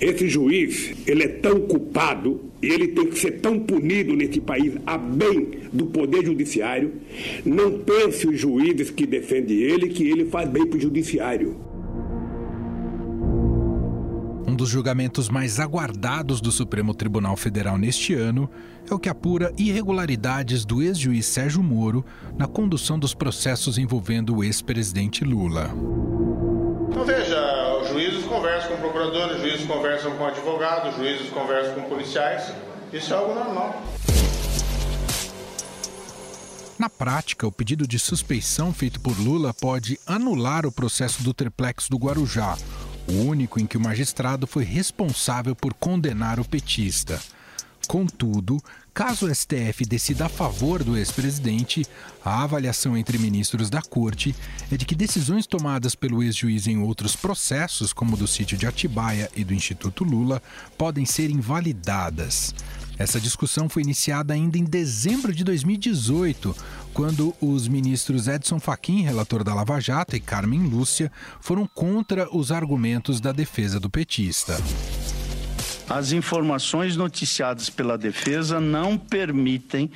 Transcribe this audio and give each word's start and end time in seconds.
Esse 0.00 0.28
juiz, 0.28 0.94
ele 1.06 1.22
é 1.22 1.28
tão 1.28 1.60
culpado 1.60 2.42
e 2.62 2.66
ele 2.66 2.88
tem 2.88 3.06
que 3.06 3.18
ser 3.18 3.40
tão 3.40 3.58
punido 3.58 4.14
nesse 4.14 4.40
país 4.40 4.74
a 4.86 4.98
bem 4.98 5.60
do 5.72 5.86
poder 5.86 6.24
judiciário. 6.24 6.92
Não 7.44 7.78
pense 7.78 8.26
os 8.26 8.38
juízes 8.38 8.90
que 8.90 9.06
defendem 9.06 9.56
ele 9.56 9.88
que 9.88 10.06
ele 10.06 10.26
faz 10.26 10.48
bem 10.50 10.66
para 10.66 10.76
o 10.76 10.80
judiciário. 10.80 11.56
Um 14.46 14.54
dos 14.54 14.68
julgamentos 14.68 15.30
mais 15.30 15.58
aguardados 15.58 16.40
do 16.42 16.52
Supremo 16.52 16.94
Tribunal 16.94 17.36
Federal 17.36 17.78
neste 17.78 18.12
ano 18.12 18.50
é 18.90 18.94
o 18.94 18.98
que 18.98 19.08
apura 19.08 19.52
irregularidades 19.56 20.64
do 20.64 20.82
ex-juiz 20.82 21.26
Sérgio 21.26 21.62
Moro 21.62 22.04
na 22.38 22.46
condução 22.46 22.98
dos 22.98 23.14
processos 23.14 23.78
envolvendo 23.78 24.36
o 24.36 24.44
ex-presidente 24.44 25.24
Lula. 25.24 25.74
Procuradores, 29.06 29.40
juízes 29.40 29.66
conversam 29.66 30.16
com 30.16 30.26
advogados, 30.26 30.90
os 30.90 30.96
juízes 30.96 31.30
conversam 31.30 31.74
com 31.74 31.82
policiais. 31.88 32.52
Isso 32.92 33.12
é 33.12 33.16
algo 33.16 33.34
normal. 33.34 33.82
Na 36.78 36.90
prática, 36.90 37.46
o 37.46 37.52
pedido 37.52 37.86
de 37.86 37.98
suspeição 37.98 38.72
feito 38.72 39.00
por 39.00 39.18
Lula 39.18 39.54
pode 39.54 39.98
anular 40.06 40.66
o 40.66 40.72
processo 40.72 41.22
do 41.22 41.32
triplex 41.32 41.88
do 41.88 41.96
Guarujá, 41.96 42.56
o 43.08 43.22
único 43.22 43.60
em 43.60 43.66
que 43.66 43.76
o 43.76 43.80
magistrado 43.80 44.46
foi 44.46 44.64
responsável 44.64 45.54
por 45.54 45.72
condenar 45.72 46.38
o 46.38 46.44
petista. 46.44 47.20
Contudo, 47.86 48.60
caso 48.92 49.26
o 49.26 49.34
STF 49.34 49.84
decida 49.86 50.26
a 50.26 50.28
favor 50.28 50.82
do 50.82 50.96
ex-presidente, 50.96 51.86
a 52.24 52.42
avaliação 52.42 52.96
entre 52.96 53.16
ministros 53.16 53.70
da 53.70 53.80
corte 53.80 54.34
é 54.70 54.76
de 54.76 54.84
que 54.84 54.94
decisões 54.94 55.46
tomadas 55.46 55.94
pelo 55.94 56.22
ex-juiz 56.22 56.66
em 56.66 56.78
outros 56.78 57.14
processos, 57.14 57.92
como 57.92 58.16
do 58.16 58.26
sítio 58.26 58.58
de 58.58 58.66
Atibaia 58.66 59.30
e 59.36 59.44
do 59.44 59.54
Instituto 59.54 60.02
Lula, 60.02 60.42
podem 60.76 61.04
ser 61.04 61.30
invalidadas. 61.30 62.54
Essa 62.98 63.20
discussão 63.20 63.68
foi 63.68 63.82
iniciada 63.82 64.32
ainda 64.32 64.56
em 64.56 64.64
dezembro 64.64 65.32
de 65.34 65.44
2018, 65.44 66.56
quando 66.94 67.34
os 67.40 67.68
ministros 67.68 68.26
Edson 68.26 68.58
Fachin, 68.58 69.02
relator 69.02 69.44
da 69.44 69.54
Lava 69.54 69.78
Jato, 69.78 70.16
e 70.16 70.20
Carmen 70.20 70.66
Lúcia 70.66 71.12
foram 71.40 71.66
contra 71.66 72.34
os 72.34 72.50
argumentos 72.50 73.20
da 73.20 73.32
defesa 73.32 73.78
do 73.78 73.90
petista. 73.90 74.56
As 75.88 76.10
informações 76.10 76.96
noticiadas 76.96 77.70
pela 77.70 77.96
defesa 77.96 78.60
não 78.60 78.98
permitem, 78.98 79.90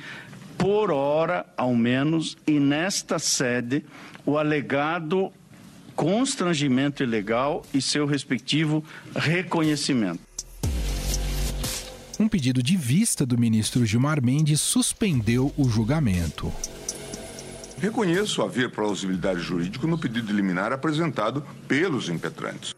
por 0.57 0.89
hora 0.89 1.45
ao 1.57 1.75
menos, 1.75 2.37
e 2.47 2.59
nesta 2.59 3.19
sede, 3.19 3.83
o 4.25 4.37
alegado 4.37 5.31
constrangimento 5.95 7.03
ilegal 7.03 7.65
e 7.73 7.81
seu 7.81 8.05
respectivo 8.05 8.83
reconhecimento. 9.15 10.21
Um 12.17 12.27
pedido 12.27 12.63
de 12.63 12.77
vista 12.77 13.25
do 13.25 13.37
ministro 13.37 13.85
Gilmar 13.85 14.23
Mendes 14.23 14.61
suspendeu 14.61 15.51
o 15.57 15.67
julgamento. 15.67 16.51
Reconheço 17.79 18.43
haver 18.43 18.69
plausibilidade 18.69 19.39
jurídica 19.41 19.87
no 19.87 19.97
pedido 19.97 20.31
liminar 20.31 20.71
apresentado 20.71 21.43
pelos 21.67 22.09
impetrantes. 22.09 22.75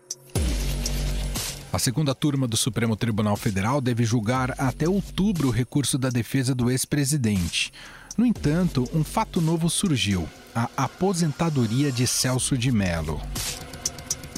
A 1.73 1.79
segunda 1.79 2.13
turma 2.13 2.47
do 2.47 2.55
Supremo 2.55 2.95
Tribunal 2.95 3.35
Federal 3.35 3.81
deve 3.81 4.03
julgar 4.03 4.53
até 4.59 4.87
outubro 4.87 5.47
o 5.47 5.51
recurso 5.51 5.97
da 5.97 6.11
defesa 6.11 6.53
do 6.53 6.69
ex-presidente. 6.69 7.73
No 8.15 8.27
entanto, 8.27 8.87
um 8.93 9.03
fato 9.03 9.41
novo 9.41 9.67
surgiu: 9.71 10.29
a 10.53 10.69
aposentadoria 10.77 11.91
de 11.91 12.05
Celso 12.05 12.55
de 12.55 12.71
Mello. 12.71 13.19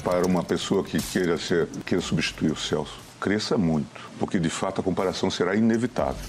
Para 0.02 0.26
uma 0.26 0.42
pessoa 0.42 0.82
que 0.82 0.98
queira, 0.98 1.36
ser, 1.36 1.68
queira 1.84 2.02
substituir 2.02 2.52
o 2.52 2.56
Celso, 2.56 2.98
cresça 3.20 3.58
muito, 3.58 4.00
porque 4.18 4.38
de 4.38 4.48
fato 4.48 4.80
a 4.80 4.84
comparação 4.84 5.30
será 5.30 5.54
inevitável. 5.54 6.24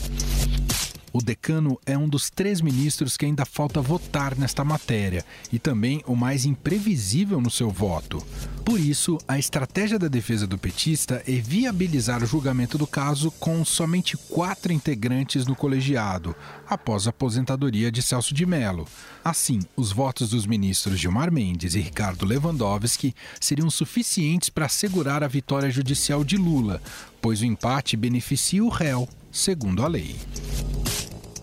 O 1.14 1.22
decano 1.22 1.80
é 1.86 1.98
um 1.98 2.08
dos 2.08 2.30
três 2.30 2.62
ministros 2.62 3.16
que 3.16 3.26
ainda 3.26 3.46
falta 3.46 3.82
votar 3.82 4.38
nesta 4.38 4.64
matéria 4.64 5.26
e 5.52 5.58
também 5.58 6.04
o 6.06 6.16
mais 6.16 6.46
imprevisível 6.46 7.40
no 7.40 7.50
seu 7.50 7.70
voto. 7.70 8.22
Por 8.66 8.80
isso, 8.80 9.18
a 9.28 9.40
estratégia 9.40 9.98
da 9.98 10.10
defesa 10.10 10.46
do 10.46 10.58
petista 10.58 11.24
é 11.26 11.32
viabilizar 11.32 12.22
o 12.22 12.28
julgamento 12.28 12.78
do 12.78 12.86
caso 12.86 13.32
com 13.32 13.64
somente 13.64 14.18
quatro 14.18 14.74
integrantes 14.74 15.46
no 15.46 15.56
colegiado, 15.56 16.36
após 16.68 17.08
a 17.08 17.12
aposentadoria 17.12 17.90
de 17.90 18.02
Celso 18.02 18.34
de 18.34 18.46
Mello. 18.46 18.86
Assim, 19.24 19.60
os 19.76 19.92
votos 19.92 20.32
dos 20.32 20.46
ministros 20.46 21.00
Gilmar 21.00 21.32
Mendes 21.32 21.76
e 21.76 21.80
Ricardo 21.80 22.26
Lewandowski 22.26 23.16
seriam 23.40 23.70
suficientes 23.70 24.50
para 24.50 24.66
assegurar 24.66 25.24
a 25.24 25.28
vitória 25.28 25.72
judicial 25.72 26.24
de 26.24 26.36
Lula, 26.36 26.82
pois 27.22 27.42
o 27.42 27.46
empate 27.46 27.98
beneficia 27.98 28.64
o 28.64 28.70
réu, 28.70 29.08
segundo 29.32 29.84
a 29.84 29.88
lei. 29.88 30.16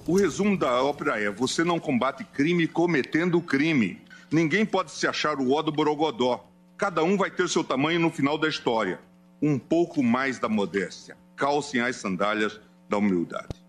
O 0.06 0.16
resumo 0.16 0.56
da 0.56 0.82
ópera 0.82 1.18
é: 1.18 1.30
você 1.30 1.64
não 1.64 1.78
combate 1.78 2.24
crime 2.24 2.66
cometendo 2.66 3.40
crime. 3.40 3.98
Ninguém 4.30 4.66
pode 4.66 4.90
se 4.90 5.06
achar 5.06 5.38
o 5.38 5.52
ó 5.52 5.62
do 5.62 5.72
Borogodó. 5.72 6.44
Cada 6.76 7.02
um 7.02 7.16
vai 7.16 7.30
ter 7.30 7.48
seu 7.48 7.64
tamanho 7.64 8.00
no 8.00 8.10
final 8.10 8.36
da 8.36 8.48
história. 8.48 9.00
Um 9.40 9.58
pouco 9.58 10.02
mais 10.02 10.38
da 10.38 10.48
modéstia. 10.48 11.16
Calcem 11.36 11.80
as 11.80 11.96
sandálias 11.96 12.60
da 12.88 12.98
humildade. 12.98 13.64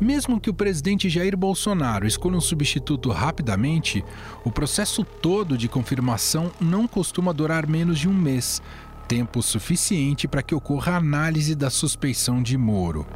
Mesmo 0.00 0.40
que 0.40 0.48
o 0.48 0.54
presidente 0.54 1.08
Jair 1.08 1.36
Bolsonaro 1.36 2.06
escolha 2.06 2.36
um 2.36 2.40
substituto 2.40 3.10
rapidamente, 3.10 4.04
o 4.44 4.50
processo 4.50 5.04
todo 5.04 5.58
de 5.58 5.68
confirmação 5.68 6.52
não 6.60 6.86
costuma 6.86 7.32
durar 7.32 7.66
menos 7.66 7.98
de 7.98 8.08
um 8.08 8.14
mês 8.14 8.62
tempo 9.08 9.42
suficiente 9.42 10.28
para 10.28 10.42
que 10.42 10.54
ocorra 10.54 10.92
a 10.92 10.96
análise 10.98 11.54
da 11.54 11.70
suspeição 11.70 12.42
de 12.42 12.58
Moro. 12.58 13.06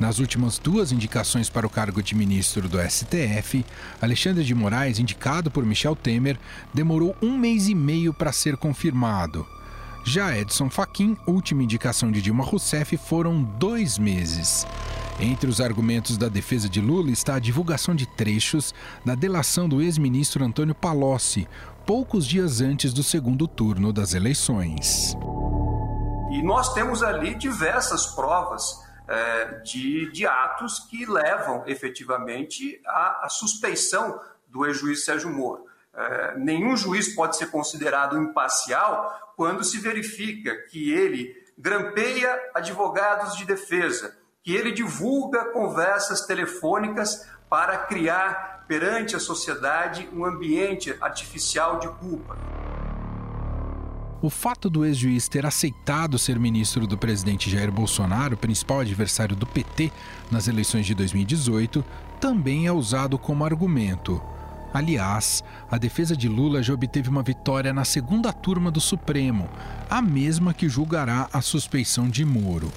Nas 0.00 0.18
últimas 0.18 0.58
duas 0.58 0.90
indicações 0.90 1.48
para 1.48 1.66
o 1.66 1.70
cargo 1.70 2.02
de 2.02 2.16
ministro 2.16 2.68
do 2.68 2.78
STF, 2.80 3.64
Alexandre 4.02 4.42
de 4.42 4.54
Moraes, 4.54 4.98
indicado 4.98 5.50
por 5.50 5.64
Michel 5.64 5.94
Temer, 5.94 6.36
demorou 6.74 7.14
um 7.22 7.38
mês 7.38 7.68
e 7.68 7.74
meio 7.74 8.12
para 8.12 8.32
ser 8.32 8.56
confirmado. 8.56 9.46
Já 10.04 10.36
Edson 10.36 10.68
Fachin, 10.68 11.16
última 11.26 11.62
indicação 11.62 12.10
de 12.10 12.20
Dilma 12.20 12.42
Rousseff, 12.42 12.96
foram 12.96 13.42
dois 13.42 13.98
meses. 13.98 14.66
Entre 15.22 15.50
os 15.50 15.60
argumentos 15.60 16.16
da 16.16 16.28
defesa 16.28 16.66
de 16.66 16.80
Lula 16.80 17.10
está 17.10 17.34
a 17.34 17.38
divulgação 17.38 17.94
de 17.94 18.06
trechos 18.06 18.74
da 19.04 19.14
delação 19.14 19.68
do 19.68 19.82
ex-ministro 19.82 20.42
Antônio 20.42 20.74
Palocci, 20.74 21.46
poucos 21.86 22.26
dias 22.26 22.62
antes 22.62 22.90
do 22.94 23.02
segundo 23.02 23.46
turno 23.46 23.92
das 23.92 24.14
eleições. 24.14 25.14
E 26.30 26.42
nós 26.42 26.72
temos 26.72 27.02
ali 27.02 27.34
diversas 27.34 28.06
provas 28.06 28.62
é, 29.06 29.60
de, 29.60 30.10
de, 30.10 30.26
atos 30.26 30.80
que 30.88 31.04
levam 31.04 31.64
efetivamente 31.66 32.80
à, 32.86 33.26
à 33.26 33.28
suspeição 33.28 34.18
do 34.48 34.64
ex-juiz 34.64 35.04
Sérgio 35.04 35.28
Moro. 35.28 35.66
É, 35.92 36.38
nenhum 36.38 36.74
juiz 36.78 37.14
pode 37.14 37.36
ser 37.36 37.50
considerado 37.50 38.16
imparcial 38.16 39.34
quando 39.36 39.64
se 39.64 39.76
verifica 39.76 40.56
que 40.70 40.90
ele 40.90 41.34
grampeia 41.58 42.40
advogados 42.54 43.36
de 43.36 43.44
defesa, 43.44 44.16
que 44.42 44.54
ele 44.54 44.72
divulga 44.72 45.52
conversas 45.52 46.22
telefônicas 46.22 47.26
para 47.48 47.76
criar 47.76 48.64
perante 48.66 49.14
a 49.14 49.20
sociedade 49.20 50.08
um 50.12 50.24
ambiente 50.24 50.94
artificial 51.00 51.78
de 51.78 51.88
culpa. 51.88 52.38
O 54.22 54.30
fato 54.30 54.68
do 54.68 54.84
ex-juiz 54.84 55.28
ter 55.28 55.46
aceitado 55.46 56.18
ser 56.18 56.38
ministro 56.38 56.86
do 56.86 56.96
presidente 56.96 57.50
Jair 57.50 57.72
Bolsonaro, 57.72 58.36
principal 58.36 58.80
adversário 58.80 59.34
do 59.34 59.46
PT 59.46 59.90
nas 60.30 60.46
eleições 60.46 60.86
de 60.86 60.94
2018, 60.94 61.84
também 62.20 62.66
é 62.66 62.72
usado 62.72 63.18
como 63.18 63.44
argumento. 63.44 64.22
Aliás, 64.72 65.42
a 65.70 65.76
defesa 65.78 66.16
de 66.16 66.28
Lula 66.28 66.62
já 66.62 66.72
obteve 66.72 67.08
uma 67.08 67.22
vitória 67.22 67.72
na 67.72 67.84
segunda 67.84 68.32
turma 68.32 68.70
do 68.70 68.80
Supremo, 68.80 69.48
a 69.88 70.00
mesma 70.00 70.54
que 70.54 70.68
julgará 70.68 71.28
a 71.32 71.40
suspeição 71.40 72.08
de 72.08 72.24
Moro. 72.24 72.70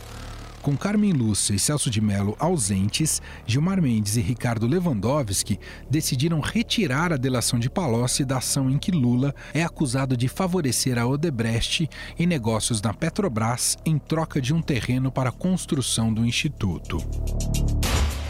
Com 0.64 0.78
Carmen 0.78 1.12
Lúcia 1.12 1.54
e 1.54 1.60
Celso 1.60 1.90
de 1.90 2.00
Mello 2.00 2.38
ausentes, 2.40 3.22
Gilmar 3.46 3.82
Mendes 3.82 4.16
e 4.16 4.22
Ricardo 4.22 4.66
Lewandowski 4.66 5.60
decidiram 5.90 6.40
retirar 6.40 7.12
a 7.12 7.18
delação 7.18 7.60
de 7.60 7.70
Palocci 7.70 8.24
da 8.24 8.38
ação 8.38 8.70
em 8.70 8.78
que 8.78 8.90
Lula 8.90 9.36
é 9.54 9.62
acusado 9.62 10.16
de 10.16 10.30
favorecer 10.30 10.98
a 10.98 11.06
Odebrecht 11.06 11.90
em 12.18 12.26
negócios 12.26 12.82
na 12.82 12.94
Petrobras 12.94 13.78
em 13.86 13.98
troca 13.98 14.40
de 14.40 14.54
um 14.54 14.62
terreno 14.62 15.12
para 15.12 15.32
a 15.32 15.34
construção 15.34 16.14
do 16.14 16.26
instituto. 16.26 16.98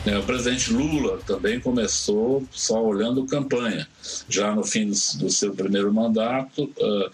É, 0.05 0.17
o 0.17 0.23
presidente 0.23 0.73
Lula 0.73 1.17
também 1.25 1.61
começou 1.61 2.45
só 2.51 2.83
olhando 2.83 3.25
campanha. 3.25 3.87
Já 4.27 4.53
no 4.53 4.61
fim 4.61 4.89
do, 4.89 5.29
seu 5.29 5.53
primeiro 5.53 5.93
mandato, 5.93 6.63
uh, 6.77 7.07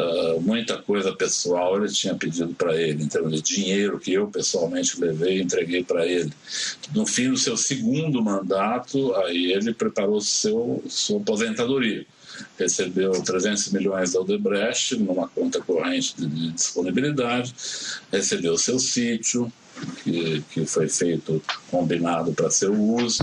uh, 0.00 0.40
muita 0.40 0.78
coisa 0.78 1.12
pessoal 1.12 1.76
ele 1.76 1.92
tinha 1.92 2.14
pedido 2.14 2.54
para 2.54 2.80
ele, 2.80 3.04
em 3.04 3.08
termos 3.08 3.42
de 3.42 3.42
dinheiro 3.42 4.00
que 4.00 4.14
eu 4.14 4.26
pessoalmente 4.26 4.98
levei 4.98 5.36
e 5.36 5.42
entreguei 5.42 5.84
para 5.84 6.06
ele. 6.06 6.32
No 6.94 7.04
fim 7.04 7.28
do 7.28 7.36
seu 7.36 7.58
segundo 7.58 8.22
mandato, 8.22 9.14
aí 9.16 9.52
ele 9.52 9.74
preparou 9.74 10.22
seu, 10.22 10.82
sua 10.88 11.20
aposentadoria. 11.20 12.06
recebeu 12.58 13.12
300 13.12 13.70
milhões 13.70 14.12
da 14.12 14.20
Odebrecht 14.20 14.96
numa 14.96 15.28
conta 15.28 15.60
corrente 15.60 16.14
de 16.16 16.52
disponibilidade, 16.52 17.54
recebeu 18.10 18.56
seu 18.56 18.78
sítio, 18.78 19.52
que, 20.02 20.42
que 20.50 20.66
foi 20.66 20.88
feito 20.88 21.42
combinado 21.70 22.32
para 22.32 22.50
seu 22.50 22.72
uso. 22.74 23.22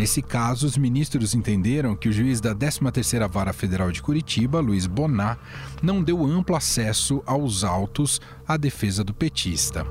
Nesse 0.00 0.22
caso, 0.22 0.66
os 0.66 0.78
ministros 0.78 1.34
entenderam 1.34 1.94
que 1.94 2.08
o 2.08 2.12
juiz 2.12 2.40
da 2.40 2.54
13ª 2.54 3.28
Vara 3.28 3.52
Federal 3.52 3.92
de 3.92 4.00
Curitiba, 4.00 4.58
Luiz 4.58 4.86
Bonar, 4.86 5.38
não 5.82 6.02
deu 6.02 6.24
amplo 6.24 6.56
acesso 6.56 7.22
aos 7.26 7.64
autos 7.64 8.20
à 8.46 8.56
defesa 8.56 9.04
do 9.04 9.12
petista. 9.12 9.84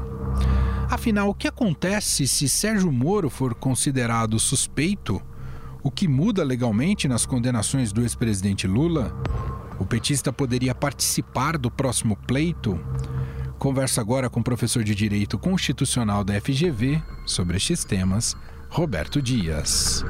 Afinal, 0.89 1.29
o 1.29 1.35
que 1.35 1.47
acontece 1.47 2.27
se 2.27 2.49
Sérgio 2.49 2.91
Moro 2.91 3.29
for 3.29 3.53
considerado 3.53 4.39
suspeito? 4.39 5.21
O 5.83 5.91
que 5.91 6.07
muda 6.07 6.43
legalmente 6.43 7.07
nas 7.07 7.25
condenações 7.25 7.93
do 7.93 8.01
ex-presidente 8.01 8.65
Lula? 8.65 9.15
O 9.77 9.85
petista 9.85 10.33
poderia 10.33 10.73
participar 10.73 11.55
do 11.55 11.69
próximo 11.69 12.15
pleito? 12.15 12.79
Converso 13.59 13.99
agora 13.99 14.29
com 14.29 14.39
o 14.39 14.43
professor 14.43 14.85
de 14.85 14.95
Direito 14.95 15.37
Constitucional 15.37 16.23
da 16.23 16.39
FGV 16.39 17.03
sobre 17.25 17.57
estes 17.57 17.83
temas 17.83 18.33
Roberto 18.69 19.21
Dias. 19.21 20.01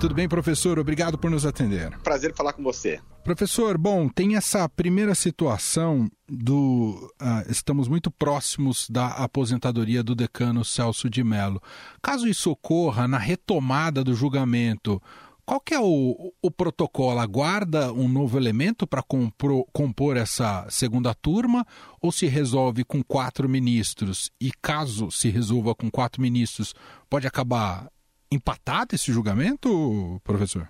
Tudo 0.00 0.14
bem, 0.14 0.26
professor? 0.26 0.78
Obrigado 0.78 1.18
por 1.18 1.30
nos 1.30 1.44
atender. 1.44 1.94
Prazer 1.98 2.32
falar 2.34 2.54
com 2.54 2.62
você. 2.62 2.98
Professor, 3.22 3.76
bom, 3.76 4.08
tem 4.08 4.36
essa 4.36 4.66
primeira 4.66 5.14
situação 5.14 6.10
do. 6.28 7.10
Uh, 7.20 7.50
estamos 7.50 7.86
muito 7.86 8.10
próximos 8.10 8.88
da 8.88 9.08
aposentadoria 9.08 10.02
do 10.02 10.14
decano 10.14 10.64
Celso 10.64 11.10
de 11.10 11.22
Mello. 11.22 11.62
Caso 12.02 12.26
isso 12.26 12.50
ocorra 12.50 13.06
na 13.06 13.18
retomada 13.18 14.02
do 14.02 14.14
julgamento, 14.14 15.00
qual 15.46 15.60
que 15.60 15.74
é 15.74 15.80
o, 15.80 16.32
o 16.40 16.50
protocolo? 16.50 17.18
Aguarda 17.20 17.92
um 17.92 18.08
novo 18.08 18.38
elemento 18.38 18.86
para 18.86 19.02
compor 19.02 20.16
essa 20.16 20.66
segunda 20.70 21.14
turma 21.14 21.66
ou 22.00 22.10
se 22.10 22.26
resolve 22.26 22.84
com 22.84 23.02
quatro 23.02 23.48
ministros? 23.48 24.30
E 24.40 24.50
caso 24.62 25.10
se 25.10 25.28
resolva 25.28 25.74
com 25.74 25.90
quatro 25.90 26.22
ministros, 26.22 26.74
pode 27.10 27.26
acabar 27.26 27.90
empatado 28.30 28.94
esse 28.94 29.12
julgamento, 29.12 30.20
professor? 30.24 30.68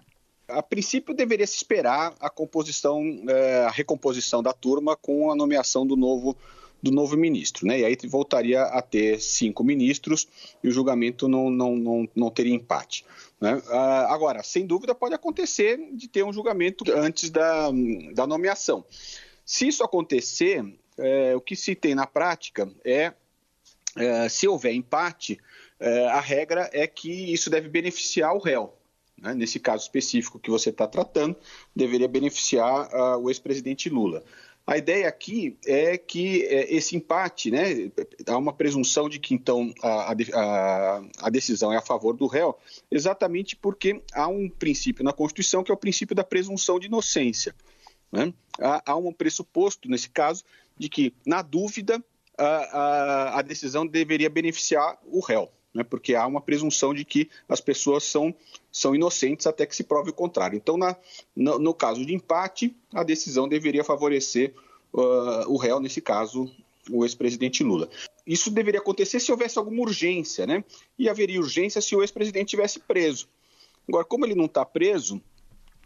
A 0.49 0.63
princípio 0.63 1.15
deveria 1.15 1.47
se 1.47 1.57
esperar 1.57 2.13
a 2.21 2.29
composição, 2.29 3.01
é, 3.29 3.65
a 3.65 3.71
recomposição 3.71 4.43
da 4.43 4.53
turma 4.53 4.97
com 4.97 5.31
a 5.31 5.37
nomeação 5.37 5.87
do 5.87 5.97
novo 5.97 6.37
do 6.83 6.91
novo 6.91 7.17
ministro, 7.17 7.67
né? 7.67 7.81
E 7.81 7.85
aí 7.87 7.97
voltaria 8.05 8.63
a 8.63 8.83
ter 8.83 9.19
cinco 9.19 9.65
ministros 9.65 10.29
e 10.63 10.69
o 10.69 10.71
julgamento 10.71 11.27
não, 11.27 11.49
não, 11.49 11.75
não, 11.77 12.09
não 12.15 12.31
teria 12.31 12.55
empate. 12.55 13.07
Né? 13.41 13.61
Ah, 13.69 14.13
agora, 14.15 14.43
sem 14.43 14.67
dúvida, 14.67 14.95
pode 14.95 15.15
acontecer 15.15 15.79
de 15.93 16.09
ter 16.09 16.25
um 16.25 16.33
julgamento 16.33 16.85
antes 16.93 17.31
da, 17.31 17.71
da 18.13 18.27
nomeação. 18.27 18.85
Se 19.45 19.69
isso 19.69 19.85
acontecer, 19.85 20.65
é, 20.99 21.35
o 21.37 21.41
que 21.41 21.57
se 21.57 21.75
tem 21.75 21.95
na 21.95 22.07
prática 22.07 22.71
é, 22.85 23.13
é 23.97 24.29
se 24.29 24.49
houver 24.49 24.73
empate, 24.73 25.39
é, 25.79 26.07
a 26.07 26.21
regra 26.21 26.71
é 26.73 26.87
que 26.87 27.33
isso 27.33 27.51
deve 27.51 27.69
beneficiar 27.69 28.35
o 28.35 28.39
réu. 28.39 28.75
Né? 29.19 29.35
Nesse 29.35 29.61
caso 29.61 29.83
específico 29.83 30.39
que 30.39 30.51
você 30.51 30.71
está 30.71 30.87
tratando, 30.87 31.37
deveria 31.75 32.09
beneficiar 32.09 32.89
uh, 32.93 33.19
o 33.19 33.31
ex-presidente 33.31 33.89
Lula. 33.89 34.23
A 34.67 34.79
ideia 34.79 35.07
aqui 35.07 35.59
é 35.67 35.99
que 35.99 36.43
é, 36.45 36.75
esse 36.75 36.97
empate, 36.97 37.51
né, 37.51 37.91
há 38.27 38.39
uma 38.39 38.53
presunção 38.53 39.11
de 39.11 39.19
que 39.19 39.35
então 39.35 39.75
a, 39.83 40.13
a, 40.13 41.03
a, 41.19 41.31
decisão 41.31 41.71
é 41.71 41.77
a 41.77 41.83
favor 41.83 42.17
do 42.17 42.27
réu, 42.27 42.59
exatamente 42.91 43.57
porque 43.57 44.03
há 44.15 44.27
um 44.27 44.49
princípio 44.49 45.05
na 45.05 45.13
Constituição 45.13 45.63
que 45.63 45.71
é 45.71 45.75
o 45.75 45.79
princípio 45.79 46.17
da 46.17 46.25
presunção 46.25 46.79
de 46.79 46.87
inocência. 46.87 47.55
Né? 48.11 48.33
Há, 48.59 48.93
há, 48.93 48.97
um 48.97 49.13
pressuposto, 49.13 49.87
nesse 49.87 50.09
caso, 50.09 50.43
de 50.79 50.89
que, 50.89 51.13
na 51.27 51.43
dúvida, 51.43 52.03
a, 52.39 53.39
a 53.39 53.43
decisão 53.43 53.87
deveria 53.87 54.31
beneficiar 54.31 54.99
o 55.05 55.21
réu 55.21 55.51
né, 55.75 55.83
porque 55.83 56.15
há 56.15 56.27
uma 56.27 56.41
presunção 56.41 56.95
de 56.95 57.05
que 57.05 57.29
as 57.49 57.61
pessoas 57.61 58.05
são, 58.05 58.35
são 58.71 58.95
inocentes 58.95 59.47
até 59.47 59.67
que 59.67 59.75
se 59.75 59.85
prove 59.85 60.11
o 60.11 60.15
contrário. 60.15 60.57
Então, 60.57 60.77
na, 60.77 60.97
no, 61.35 61.59
no 61.59 61.75
caso 61.75 62.07
de 62.07 62.15
empate, 62.15 62.75
a 62.93 63.03
decisão 63.03 63.49
deveria 63.49 63.83
favorecer 63.83 64.55
uh, 64.93 65.51
o 65.53 65.57
réu, 65.57 65.81
nesse 65.81 66.01
caso, 66.01 66.49
o 66.91 67.05
ex-presidente 67.05 67.65
Lula. 67.65 67.89
Isso 68.27 68.51
deveria 68.51 68.81
acontecer 68.81 69.19
se 69.21 69.33
houvesse 69.33 69.59
alguma 69.59 69.83
urgência, 69.83 70.47
né? 70.47 70.63
E 70.99 71.09
haveria 71.09 71.41
urgência 71.41 71.81
se 71.81 71.97
o 71.97 72.03
ex-presidente 72.03 72.51
tivesse 72.51 72.79
preso. 72.79 73.29
Agora, 73.89 74.05
como 74.05 74.25
ele 74.25 74.35
não 74.35 74.47
está 74.47 74.65
preso, 74.65 75.21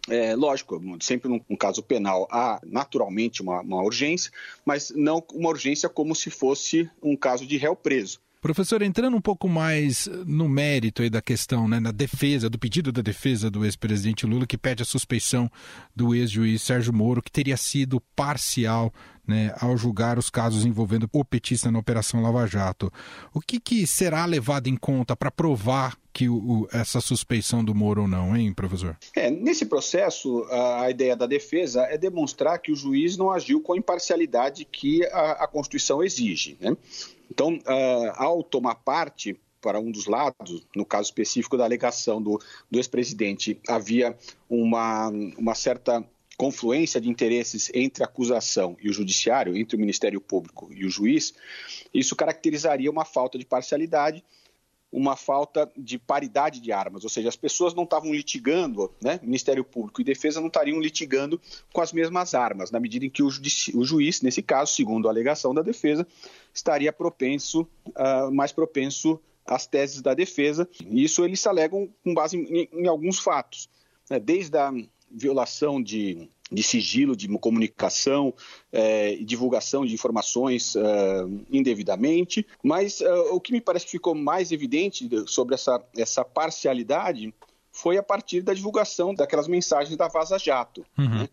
é, 0.08 0.34
lógico, 0.34 0.80
sempre 1.00 1.28
num, 1.28 1.56
caso 1.56 1.82
penal 1.82 2.26
há 2.30 2.60
naturalmente 2.64 3.42
uma, 3.42 3.60
uma, 3.60 3.82
urgência, 3.82 4.30
mas 4.64 4.90
não 4.90 5.22
uma 5.32 5.50
urgência 5.50 5.88
como 5.88 6.14
se 6.14 6.30
fosse 6.30 6.88
um 7.02 7.16
caso 7.16 7.46
de 7.46 7.56
réu 7.56 7.76
preso. 7.76 8.20
Professor, 8.40 8.82
entrando 8.82 9.16
um 9.16 9.20
pouco 9.20 9.48
mais 9.48 10.08
no 10.24 10.48
mérito 10.48 11.02
aí 11.02 11.10
da 11.10 11.20
questão, 11.20 11.66
né, 11.66 11.80
na 11.80 11.90
defesa, 11.90 12.48
do 12.48 12.56
pedido 12.56 12.92
da 12.92 13.02
defesa 13.02 13.50
do 13.50 13.64
ex-presidente 13.64 14.24
Lula, 14.24 14.46
que 14.46 14.56
pede 14.56 14.80
a 14.80 14.86
suspeição 14.86 15.50
do 15.94 16.14
ex-juiz 16.14 16.62
Sérgio 16.62 16.92
Moro, 16.92 17.20
que 17.20 17.32
teria 17.32 17.56
sido 17.56 18.00
parcial 18.14 18.94
né, 19.26 19.52
ao 19.60 19.76
julgar 19.76 20.18
os 20.18 20.30
casos 20.30 20.64
envolvendo 20.64 21.08
o 21.12 21.24
petista 21.24 21.70
na 21.70 21.80
Operação 21.80 22.22
Lava 22.22 22.46
Jato. 22.46 22.92
O 23.34 23.40
que, 23.40 23.58
que 23.58 23.86
será 23.88 24.24
levado 24.24 24.68
em 24.68 24.76
conta 24.76 25.16
para 25.16 25.32
provar 25.32 25.98
que 26.12 26.28
o, 26.28 26.68
essa 26.72 27.00
suspeição 27.00 27.64
do 27.64 27.74
Moro 27.74 28.02
ou 28.02 28.08
não, 28.08 28.36
hein, 28.36 28.54
professor? 28.54 28.96
É, 29.14 29.30
nesse 29.30 29.66
processo, 29.66 30.44
a, 30.44 30.82
a, 30.82 30.90
ideia 30.90 31.14
da 31.14 31.26
defesa 31.26 31.82
é 31.82 31.98
demonstrar 31.98 32.58
que 32.60 32.72
o 32.72 32.76
juiz 32.76 33.16
não 33.16 33.30
agiu 33.30 33.60
com 33.60 33.72
a 33.72 33.76
imparcialidade 33.76 34.64
que 34.64 35.04
a, 35.06 35.44
a 35.44 35.46
Constituição 35.46 36.02
exige. 36.02 36.56
Né? 36.60 36.76
Então, 37.38 37.54
uh, 37.54 38.12
ao 38.16 38.42
tomar 38.42 38.74
parte 38.74 39.38
para 39.60 39.78
um 39.78 39.92
dos 39.92 40.06
lados, 40.06 40.66
no 40.74 40.84
caso 40.84 41.04
específico 41.04 41.56
da 41.56 41.62
alegação 41.62 42.20
do, 42.20 42.42
do 42.68 42.80
ex-presidente, 42.80 43.60
havia 43.68 44.18
uma, 44.50 45.06
uma 45.38 45.54
certa 45.54 46.04
confluência 46.36 47.00
de 47.00 47.08
interesses 47.08 47.70
entre 47.72 48.02
a 48.02 48.06
acusação 48.06 48.76
e 48.82 48.90
o 48.90 48.92
judiciário, 48.92 49.56
entre 49.56 49.76
o 49.76 49.78
Ministério 49.78 50.20
Público 50.20 50.68
e 50.72 50.84
o 50.84 50.90
juiz, 50.90 51.32
isso 51.94 52.16
caracterizaria 52.16 52.90
uma 52.90 53.04
falta 53.04 53.38
de 53.38 53.46
parcialidade 53.46 54.24
uma 54.90 55.16
falta 55.16 55.70
de 55.76 55.98
paridade 55.98 56.60
de 56.60 56.72
armas, 56.72 57.04
ou 57.04 57.10
seja, 57.10 57.28
as 57.28 57.36
pessoas 57.36 57.74
não 57.74 57.84
estavam 57.84 58.12
litigando, 58.12 58.90
né? 59.02 59.20
Ministério 59.22 59.62
Público 59.62 60.00
e 60.00 60.04
Defesa 60.04 60.40
não 60.40 60.48
estariam 60.48 60.80
litigando 60.80 61.40
com 61.72 61.80
as 61.80 61.92
mesmas 61.92 62.34
armas, 62.34 62.70
na 62.70 62.80
medida 62.80 63.04
em 63.04 63.10
que 63.10 63.22
o, 63.22 63.26
o 63.26 63.84
juiz, 63.84 64.22
nesse 64.22 64.42
caso, 64.42 64.72
segundo 64.72 65.06
a 65.06 65.10
alegação 65.10 65.52
da 65.52 65.60
defesa, 65.60 66.06
estaria 66.54 66.92
propenso, 66.92 67.68
uh, 67.88 68.32
mais 68.32 68.50
propenso 68.50 69.20
às 69.44 69.66
teses 69.66 70.00
da 70.00 70.14
defesa. 70.14 70.68
Isso 70.90 71.24
eles 71.24 71.46
alegam 71.46 71.88
com 72.02 72.14
base 72.14 72.38
em, 72.38 72.68
em 72.72 72.86
alguns 72.86 73.18
fatos, 73.18 73.68
né? 74.10 74.18
desde 74.18 74.56
a 74.56 74.72
violação 75.10 75.82
de 75.82 76.28
de 76.50 76.62
sigilo 76.62 77.14
de 77.14 77.28
comunicação 77.38 78.34
é, 78.72 79.14
e 79.14 79.24
divulgação 79.24 79.84
de 79.84 79.92
informações 79.92 80.74
é, 80.76 81.24
indevidamente, 81.50 82.46
mas 82.62 83.00
é, 83.00 83.12
o 83.12 83.40
que 83.40 83.52
me 83.52 83.60
parece 83.60 83.84
que 83.84 83.92
ficou 83.92 84.14
mais 84.14 84.50
evidente 84.50 85.08
sobre 85.26 85.54
essa, 85.54 85.82
essa 85.96 86.24
parcialidade 86.24 87.32
foi 87.70 87.98
a 87.98 88.02
partir 88.02 88.42
da 88.42 88.54
divulgação 88.54 89.14
daquelas 89.14 89.46
mensagens 89.46 89.96
da 89.96 90.08
Vaza 90.08 90.38
Jato, 90.38 90.84
uhum. 90.96 91.22
né, 91.22 91.28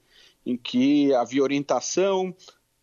em 0.45 0.57
que 0.57 1.13
havia 1.13 1.41
orientação, 1.41 2.35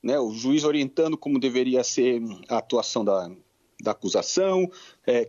né, 0.02 0.18
o 0.18 0.32
juiz 0.32 0.64
orientando 0.64 1.16
como 1.16 1.38
deveria 1.38 1.84
ser 1.84 2.20
a 2.48 2.58
atuação 2.58 3.04
da, 3.04 3.30
da 3.80 3.92
acusação, 3.92 4.68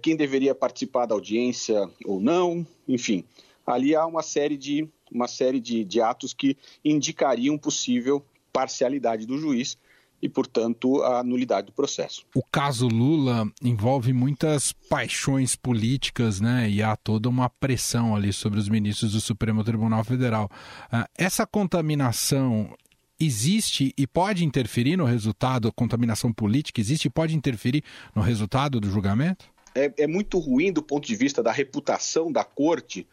quem 0.01 0.15
deveria 0.15 0.55
participar 0.55 1.05
da 1.05 1.13
audiência 1.13 1.87
ou 2.05 2.19
não, 2.19 2.65
enfim. 2.87 3.23
Ali 3.65 3.95
há 3.95 4.05
uma 4.05 4.23
série 4.23 4.57
de 4.57 4.89
uma 5.11 5.27
série 5.27 5.59
de, 5.59 5.83
de 5.83 6.01
atos 6.01 6.33
que 6.33 6.57
indicariam 6.83 7.57
possível 7.57 8.25
parcialidade 8.51 9.25
do 9.25 9.37
juiz 9.37 9.77
e, 10.21 10.29
portanto, 10.29 11.03
a 11.03 11.21
nulidade 11.21 11.67
do 11.67 11.73
processo. 11.73 12.25
O 12.33 12.41
caso 12.41 12.87
Lula 12.87 13.45
envolve 13.61 14.13
muitas 14.13 14.71
paixões 14.71 15.53
políticas, 15.53 16.39
né? 16.39 16.69
E 16.69 16.81
há 16.81 16.95
toda 16.95 17.27
uma 17.27 17.49
pressão 17.49 18.15
ali 18.15 18.31
sobre 18.31 18.57
os 18.57 18.69
ministros 18.69 19.11
do 19.11 19.19
Supremo 19.19 19.65
Tribunal 19.65 20.01
Federal. 20.05 20.49
Ah, 20.89 21.09
essa 21.17 21.45
contaminação 21.45 22.73
existe 23.19 23.93
e 23.97 24.07
pode 24.07 24.45
interferir 24.45 24.95
no 24.95 25.03
resultado, 25.03 25.67
a 25.67 25.71
contaminação 25.73 26.31
política 26.31 26.79
existe 26.79 27.05
e 27.05 27.11
pode 27.11 27.35
interferir 27.35 27.83
no 28.15 28.21
resultado 28.21 28.79
do 28.79 28.89
julgamento? 28.89 29.51
É, 29.75 29.91
é 29.97 30.07
muito 30.07 30.39
ruim 30.39 30.71
do 30.71 30.83
ponto 30.83 31.05
de 31.05 31.15
vista 31.15 31.43
da 31.43 31.51
reputação 31.51 32.31
da 32.31 32.43
corte 32.43 33.05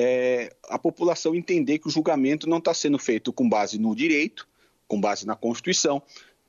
é, 0.00 0.54
a 0.68 0.78
população 0.78 1.34
entender 1.34 1.80
que 1.80 1.88
o 1.88 1.90
julgamento 1.90 2.48
não 2.48 2.58
está 2.58 2.72
sendo 2.72 3.00
feito 3.00 3.32
com 3.32 3.48
base 3.48 3.80
no 3.80 3.96
direito, 3.96 4.46
com 4.86 5.00
base 5.00 5.26
na 5.26 5.34
Constituição, 5.34 6.00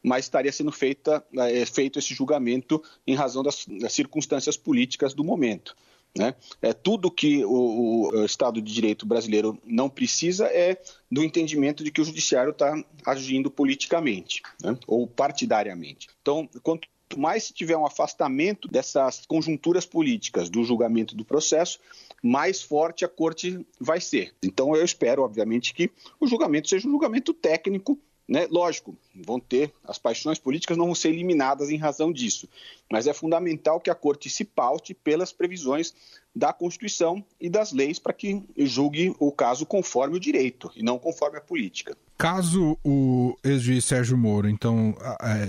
mas 0.03 0.25
estaria 0.25 0.51
sendo 0.51 0.71
feita, 0.71 1.25
é, 1.35 1.65
feito 1.65 1.97
esse 1.97 2.13
julgamento 2.13 2.81
em 3.07 3.15
razão 3.15 3.41
das, 3.41 3.65
das 3.67 3.91
circunstâncias 3.91 4.55
políticas 4.55 5.15
do 5.15 5.23
momento. 5.23 5.75
Né? 6.15 6.35
É, 6.61 6.73
tudo 6.73 7.09
que 7.09 7.43
o, 7.43 8.11
o, 8.11 8.23
Estado 8.23 8.61
de 8.61 8.71
Direito 8.71 9.03
brasileiro 9.03 9.59
não 9.65 9.89
precisa 9.89 10.45
é 10.45 10.79
do 11.11 11.23
entendimento 11.23 11.83
de 11.83 11.91
que 11.91 12.01
o 12.01 12.05
judiciário 12.05 12.51
está 12.51 12.83
agindo 13.03 13.49
politicamente 13.49 14.43
né? 14.61 14.77
ou 14.85 15.07
partidariamente. 15.07 16.07
Então, 16.21 16.47
quanto 16.61 16.87
mais 17.17 17.45
se 17.45 17.53
tiver 17.53 17.77
um 17.77 17.85
afastamento 17.85 18.67
dessas 18.67 19.25
conjunturas 19.25 19.87
políticas 19.87 20.49
do 20.49 20.63
julgamento 20.63 21.15
do 21.15 21.25
processo, 21.25 21.79
mais 22.21 22.61
forte 22.61 23.05
a 23.05 23.07
corte 23.07 23.65
vai 23.79 24.01
ser. 24.01 24.33
Então, 24.43 24.75
eu 24.75 24.83
espero, 24.83 25.23
obviamente, 25.23 25.73
que 25.73 25.91
o 26.19 26.27
julgamento 26.27 26.69
seja 26.69 26.87
um 26.87 26.91
julgamento 26.91 27.33
técnico 27.33 27.97
né? 28.29 28.47
Lógico, 28.51 28.95
vão 29.15 29.39
ter, 29.39 29.73
as 29.83 29.97
paixões 29.97 30.37
políticas 30.37 30.77
não 30.77 30.85
vão 30.85 30.93
ser 30.93 31.09
eliminadas 31.09 31.71
em 31.71 31.77
razão 31.77 32.13
disso, 32.13 32.47
mas 32.89 33.07
é 33.07 33.13
fundamental 33.13 33.81
que 33.81 33.89
a 33.89 33.95
Corte 33.95 34.29
se 34.29 34.45
paute 34.45 34.93
pelas 34.93 35.33
previsões 35.33 35.95
da 36.35 36.53
Constituição 36.53 37.23
e 37.39 37.49
das 37.49 37.71
leis 37.71 37.99
para 37.99 38.13
que 38.13 38.43
julgue 38.57 39.15
o 39.19 39.31
caso 39.31 39.65
conforme 39.65 40.17
o 40.17 40.19
direito 40.19 40.71
e 40.75 40.83
não 40.83 40.99
conforme 40.99 41.37
a 41.37 41.41
política. 41.41 41.97
Caso 42.17 42.77
o 42.83 43.35
ex-juiz 43.43 43.85
Sérgio 43.85 44.17
Moro, 44.17 44.49
então, 44.49 44.93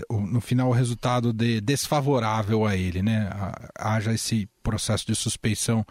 no 0.08 0.40
final 0.40 0.68
o 0.68 0.72
resultado 0.72 1.32
de 1.32 1.60
desfavorável 1.60 2.64
a 2.64 2.76
ele, 2.76 3.02
né, 3.02 3.28
haja 3.76 4.12
esse 4.14 4.48
processo 4.62 5.06
de 5.06 5.14
suspeição 5.16 5.84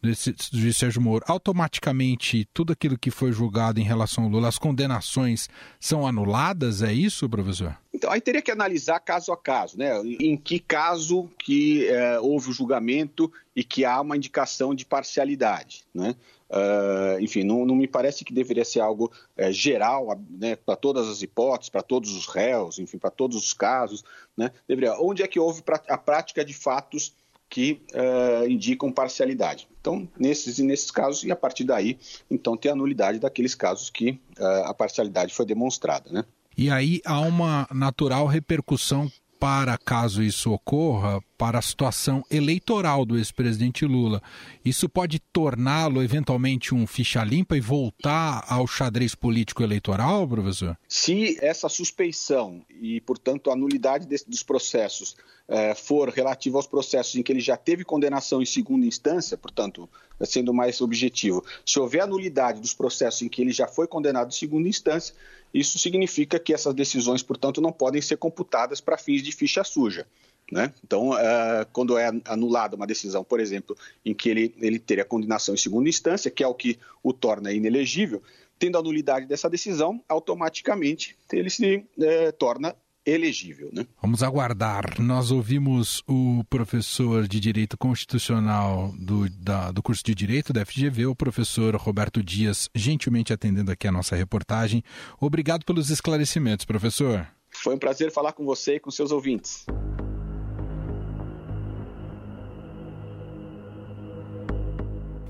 do 0.00 0.12
juiz 0.52 0.76
Sérgio 0.76 1.02
Moro, 1.02 1.24
automaticamente 1.26 2.48
tudo 2.54 2.72
aquilo 2.72 2.96
que 2.96 3.10
foi 3.10 3.32
julgado 3.32 3.80
em 3.80 3.84
relação 3.84 4.24
ao 4.24 4.30
Lula, 4.30 4.48
as 4.48 4.58
condenações 4.58 5.48
são 5.80 6.06
anuladas, 6.06 6.80
é 6.80 6.92
isso, 6.92 7.28
professor? 7.28 7.76
Então, 7.92 8.10
aí 8.10 8.20
teria 8.20 8.40
que 8.40 8.50
analisar 8.50 9.00
caso 9.00 9.32
a 9.32 9.36
caso, 9.36 9.76
né? 9.76 10.00
Em 10.20 10.36
que 10.36 10.60
caso 10.60 11.28
que 11.38 11.88
é, 11.88 12.20
houve 12.20 12.50
o 12.50 12.52
julgamento 12.52 13.30
e 13.54 13.64
que 13.64 13.84
há 13.84 14.00
uma 14.00 14.16
indicação 14.16 14.74
de 14.74 14.86
parcialidade, 14.86 15.84
né? 15.92 16.14
Uh, 16.50 17.20
enfim, 17.20 17.44
não, 17.44 17.64
não, 17.64 17.76
me 17.76 17.86
parece 17.86 18.24
que 18.24 18.34
deveria 18.34 18.64
ser 18.64 18.80
algo 18.80 19.12
é, 19.36 19.52
geral 19.52 20.20
né, 20.28 20.56
para 20.56 20.74
todas 20.74 21.06
as 21.06 21.22
hipóteses, 21.22 21.68
para 21.68 21.80
todos 21.80 22.12
os 22.12 22.26
réus, 22.26 22.80
enfim, 22.80 22.98
para 22.98 23.10
todos 23.10 23.36
os 23.36 23.52
casos. 23.52 24.02
Né, 24.36 24.50
deveria, 24.66 24.94
onde 25.00 25.22
é 25.22 25.28
que 25.28 25.38
houve 25.38 25.62
a 25.88 25.96
prática 25.96 26.44
de 26.44 26.52
fatos 26.52 27.14
que 27.48 27.80
uh, 27.92 28.48
indicam 28.48 28.90
parcialidade. 28.90 29.68
Então, 29.80 30.08
nesses 30.18 30.58
e 30.58 30.64
nesses 30.64 30.90
casos, 30.90 31.22
e 31.22 31.30
a 31.30 31.36
partir 31.36 31.64
daí, 31.64 31.98
então, 32.28 32.56
tem 32.56 32.70
a 32.70 32.76
nulidade 32.76 33.18
daqueles 33.18 33.54
casos 33.54 33.88
que 33.88 34.20
uh, 34.38 34.64
a 34.64 34.74
parcialidade 34.74 35.32
foi 35.32 35.46
demonstrada. 35.46 36.10
Né? 36.10 36.24
E 36.56 36.70
aí 36.70 37.00
há 37.04 37.20
uma 37.20 37.66
natural 37.72 38.26
repercussão 38.26 39.10
para, 39.40 39.78
caso 39.78 40.22
isso 40.22 40.52
ocorra, 40.52 41.18
para 41.38 41.58
a 41.58 41.62
situação 41.62 42.22
eleitoral 42.30 43.06
do 43.06 43.16
ex-presidente 43.16 43.86
Lula. 43.86 44.22
Isso 44.62 44.86
pode 44.86 45.18
torná-lo 45.18 46.02
eventualmente 46.02 46.74
um 46.74 46.86
ficha 46.86 47.24
limpa 47.24 47.56
e 47.56 47.60
voltar 47.60 48.44
ao 48.46 48.66
xadrez 48.66 49.14
político 49.14 49.62
eleitoral, 49.62 50.28
professor? 50.28 50.76
Se 50.86 51.38
essa 51.40 51.70
suspeição 51.70 52.62
e, 52.68 53.00
portanto, 53.00 53.50
a 53.50 53.56
nulidade 53.56 54.06
desse, 54.06 54.28
dos 54.28 54.42
processos 54.42 55.16
eh, 55.52 55.74
for 55.74 56.08
relativa 56.10 56.56
aos 56.56 56.66
processos 56.68 57.16
em 57.16 57.24
que 57.24 57.32
ele 57.32 57.40
já 57.40 57.56
teve 57.56 57.84
condenação 57.84 58.40
em 58.40 58.46
segunda 58.46 58.86
instância, 58.86 59.36
portanto, 59.36 59.90
sendo 60.24 60.54
mais 60.54 60.80
objetivo, 60.80 61.44
se 61.66 61.80
houver 61.80 62.02
a 62.02 62.06
nulidade 62.06 62.60
dos 62.60 62.72
processos 62.72 63.22
em 63.22 63.28
que 63.28 63.42
ele 63.42 63.50
já 63.50 63.66
foi 63.66 63.88
condenado 63.88 64.28
em 64.28 64.36
segunda 64.36 64.68
instância, 64.68 65.12
isso 65.52 65.76
significa 65.76 66.38
que 66.38 66.54
essas 66.54 66.72
decisões, 66.72 67.20
portanto, 67.20 67.60
não 67.60 67.72
podem 67.72 68.00
ser 68.00 68.16
computadas 68.16 68.80
para 68.80 68.96
fins 68.96 69.24
de 69.24 69.32
ficha 69.32 69.64
suja. 69.64 70.06
Né? 70.52 70.72
Então, 70.84 71.10
uh, 71.10 71.66
quando 71.72 71.98
é 71.98 72.12
anulada 72.26 72.76
uma 72.76 72.86
decisão, 72.86 73.24
por 73.24 73.40
exemplo, 73.40 73.76
em 74.04 74.14
que 74.14 74.28
ele, 74.28 74.54
ele 74.60 74.78
teria 74.78 75.04
condenação 75.04 75.52
em 75.52 75.58
segunda 75.58 75.88
instância, 75.88 76.30
que 76.30 76.44
é 76.44 76.46
o 76.46 76.54
que 76.54 76.78
o 77.02 77.12
torna 77.12 77.52
inelegível, 77.52 78.22
tendo 78.56 78.78
a 78.78 78.82
nulidade 78.82 79.26
dessa 79.26 79.50
decisão, 79.50 80.00
automaticamente 80.08 81.16
ele 81.32 81.50
se 81.50 81.76
uh, 81.76 82.32
torna 82.38 82.76
elegível. 83.04 83.70
Né? 83.72 83.86
Vamos 84.00 84.22
aguardar. 84.22 85.00
Nós 85.00 85.30
ouvimos 85.30 86.02
o 86.06 86.44
professor 86.48 87.26
de 87.26 87.40
Direito 87.40 87.76
Constitucional 87.76 88.94
do, 88.98 89.28
da, 89.30 89.70
do 89.70 89.82
curso 89.82 90.02
de 90.04 90.14
Direito 90.14 90.52
da 90.52 90.64
FGV, 90.64 91.06
o 91.06 91.14
professor 91.14 91.74
Roberto 91.76 92.22
Dias, 92.22 92.68
gentilmente 92.74 93.32
atendendo 93.32 93.70
aqui 93.70 93.88
a 93.88 93.92
nossa 93.92 94.16
reportagem. 94.16 94.82
Obrigado 95.20 95.64
pelos 95.64 95.90
esclarecimentos, 95.90 96.64
professor. 96.64 97.26
Foi 97.50 97.74
um 97.74 97.78
prazer 97.78 98.12
falar 98.12 98.32
com 98.32 98.44
você 98.44 98.76
e 98.76 98.80
com 98.80 98.90
seus 98.90 99.10
ouvintes. 99.10 99.66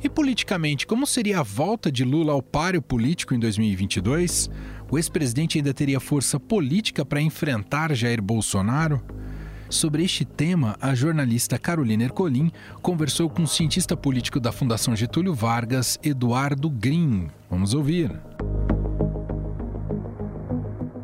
E 0.03 0.09
politicamente, 0.09 0.87
como 0.87 1.07
seria 1.07 1.41
a 1.41 1.43
volta 1.43 1.93
de 1.93 2.05
Lula 2.05 2.33
ao 2.33 2.43
páreo 2.43 2.81
político 2.81 3.35
em 3.35 3.39
2022? 3.39 4.49
O 4.93 4.99
ex-presidente 4.99 5.57
ainda 5.57 5.73
teria 5.73 6.01
força 6.01 6.41
política 6.41 7.05
para 7.05 7.21
enfrentar 7.21 7.95
Jair 7.95 8.21
Bolsonaro? 8.21 9.01
Sobre 9.69 10.03
este 10.03 10.25
tema, 10.25 10.77
a 10.81 10.97
jornalista 10.97 11.57
Carolina 11.57 12.03
Ercolim 12.03 12.51
conversou 12.83 13.31
com 13.31 13.45
o 13.45 13.47
cientista 13.47 13.97
político 13.97 14.41
da 14.41 14.51
Fundação 14.51 14.97
Getúlio 14.97 15.33
Vargas, 15.33 15.97
Eduardo 16.03 16.69
Green. 16.69 17.31
Vamos 17.49 17.73
ouvir. 17.73 18.11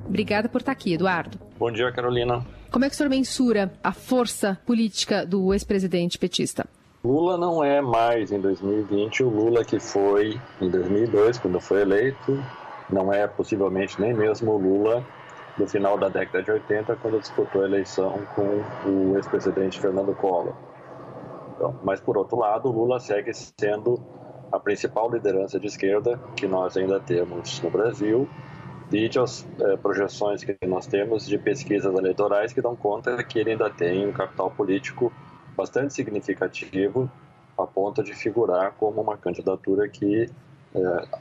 Obrigada 0.04 0.48
por 0.48 0.62
estar 0.62 0.72
aqui, 0.72 0.94
Eduardo. 0.94 1.38
Bom 1.56 1.70
dia, 1.70 1.92
Carolina. 1.92 2.44
Como 2.72 2.84
é 2.84 2.88
que 2.88 2.94
o 2.94 2.96
senhor 2.96 3.08
mensura 3.08 3.72
a 3.84 3.92
força 3.92 4.58
política 4.66 5.24
do 5.24 5.52
ex-presidente 5.54 6.18
petista? 6.18 6.66
Lula 7.04 7.38
não 7.38 7.62
é 7.62 7.80
mais 7.80 8.32
em 8.32 8.40
2020 8.40 9.22
o 9.22 9.28
Lula 9.28 9.64
que 9.64 9.78
foi 9.78 10.40
em 10.60 10.68
2002, 10.68 11.38
quando 11.38 11.60
foi 11.60 11.82
eleito. 11.82 12.42
Não 12.90 13.12
é 13.12 13.26
possivelmente 13.26 14.00
nem 14.00 14.14
mesmo 14.14 14.52
o 14.52 14.56
Lula 14.56 15.04
do 15.56 15.66
final 15.66 15.96
da 15.96 16.08
década 16.08 16.42
de 16.42 16.50
80, 16.50 16.96
quando 16.96 17.18
disputou 17.18 17.62
a 17.62 17.64
eleição 17.64 18.20
com 18.34 18.62
o 18.88 19.16
ex-presidente 19.16 19.80
Fernando 19.80 20.14
Collor. 20.14 20.54
Então, 21.54 21.74
mas, 21.82 21.98
por 21.98 22.18
outro 22.18 22.38
lado, 22.38 22.70
Lula 22.70 23.00
segue 23.00 23.32
sendo 23.32 23.98
a 24.52 24.60
principal 24.60 25.10
liderança 25.10 25.58
de 25.58 25.66
esquerda 25.66 26.20
que 26.36 26.46
nós 26.46 26.76
ainda 26.76 27.00
temos 27.00 27.60
no 27.62 27.70
Brasil, 27.70 28.28
e 28.92 29.10
as 29.18 29.44
é, 29.60 29.76
projeções 29.76 30.44
que 30.44 30.56
nós 30.66 30.86
temos 30.86 31.26
de 31.26 31.36
pesquisas 31.38 31.92
eleitorais 31.92 32.52
que 32.52 32.62
dão 32.62 32.76
conta 32.76 33.22
que 33.24 33.38
ele 33.38 33.50
ainda 33.50 33.68
tem 33.68 34.06
um 34.06 34.12
capital 34.12 34.50
político 34.50 35.12
bastante 35.56 35.92
significativo 35.92 37.10
a 37.58 37.66
ponto 37.66 38.02
de 38.02 38.14
figurar 38.14 38.72
como 38.72 39.00
uma 39.00 39.16
candidatura 39.16 39.88
que 39.88 40.28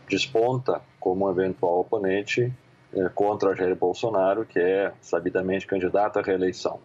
desponta 0.10 0.82
como 1.00 1.28
um 1.28 1.32
eventual 1.32 1.80
oponente 1.80 2.52
é, 2.94 3.10
contra 3.10 3.56
Jair 3.56 3.76
Bolsonaro, 3.76 4.46
que 4.46 4.60
é 4.60 4.92
sabidamente 5.02 5.68
candidato 5.68 6.20
à 6.20 6.22
reeleição. 6.22 6.80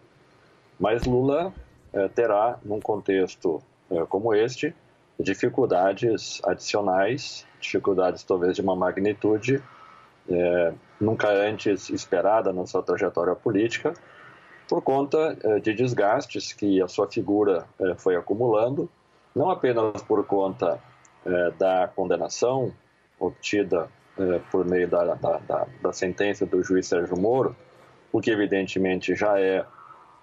Mas 0.79 1.03
Lula 1.05 1.53
é, 1.93 2.07
terá, 2.07 2.57
num 2.63 2.79
contexto 2.79 3.61
é, 3.89 4.05
como 4.05 4.33
este, 4.33 4.75
dificuldades 5.19 6.41
adicionais, 6.43 7.45
dificuldades 7.59 8.23
talvez 8.23 8.55
de 8.55 8.61
uma 8.61 8.75
magnitude 8.75 9.61
é, 10.29 10.73
nunca 10.99 11.29
antes 11.29 11.89
esperada 11.89 12.53
na 12.53 12.65
sua 12.65 12.81
trajetória 12.81 13.35
política, 13.35 13.93
por 14.71 14.81
conta 14.81 15.37
eh, 15.43 15.59
de 15.59 15.73
desgastes 15.73 16.53
que 16.53 16.81
a 16.81 16.87
sua 16.87 17.05
figura 17.05 17.65
eh, 17.77 17.93
foi 17.97 18.15
acumulando, 18.15 18.89
não 19.35 19.49
apenas 19.49 20.01
por 20.03 20.25
conta 20.25 20.79
eh, 21.25 21.51
da 21.57 21.87
condenação 21.95 22.73
obtida 23.19 23.89
por 24.51 24.65
meio 24.65 24.87
da, 24.89 25.15
da, 25.15 25.37
da, 25.37 25.67
da 25.81 25.93
sentença 25.93 26.45
do 26.45 26.61
juiz 26.61 26.85
Sérgio 26.85 27.17
Moro, 27.17 27.55
o 28.11 28.19
que 28.19 28.29
evidentemente 28.29 29.15
já 29.15 29.39
é 29.39 29.65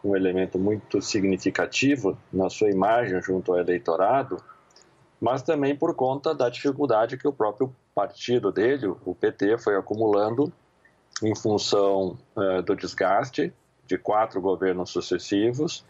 um 0.04 0.14
elemento 0.14 0.58
muito 0.58 1.00
significativo 1.00 2.16
na 2.32 2.48
sua 2.50 2.70
imagem 2.70 3.20
junto 3.22 3.52
ao 3.52 3.58
eleitorado, 3.58 4.36
mas 5.20 5.42
também 5.42 5.74
por 5.74 5.94
conta 5.94 6.34
da 6.34 6.48
dificuldade 6.48 7.16
que 7.16 7.26
o 7.26 7.32
próprio 7.32 7.74
partido 7.94 8.52
dele, 8.52 8.86
o 9.04 9.14
PT, 9.14 9.58
foi 9.58 9.74
acumulando 9.74 10.52
em 11.22 11.34
função 11.34 12.16
do 12.64 12.76
desgaste 12.76 13.52
de 13.86 13.98
quatro 13.98 14.40
governos 14.40 14.90
sucessivos, 14.90 15.84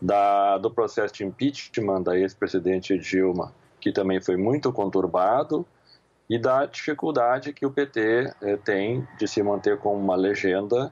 da, 0.00 0.56
do 0.58 0.70
processo 0.70 1.14
de 1.14 1.24
impeachment 1.24 2.02
da 2.02 2.16
ex-presidente 2.16 2.96
Dilma, 2.96 3.52
que 3.84 3.92
também 3.92 4.18
foi 4.18 4.38
muito 4.38 4.72
conturbado, 4.72 5.66
e 6.28 6.38
da 6.38 6.64
dificuldade 6.64 7.52
que 7.52 7.66
o 7.66 7.70
PT 7.70 8.32
eh, 8.40 8.56
tem 8.64 9.06
de 9.18 9.28
se 9.28 9.42
manter 9.42 9.76
como 9.76 10.00
uma 10.00 10.16
legenda 10.16 10.90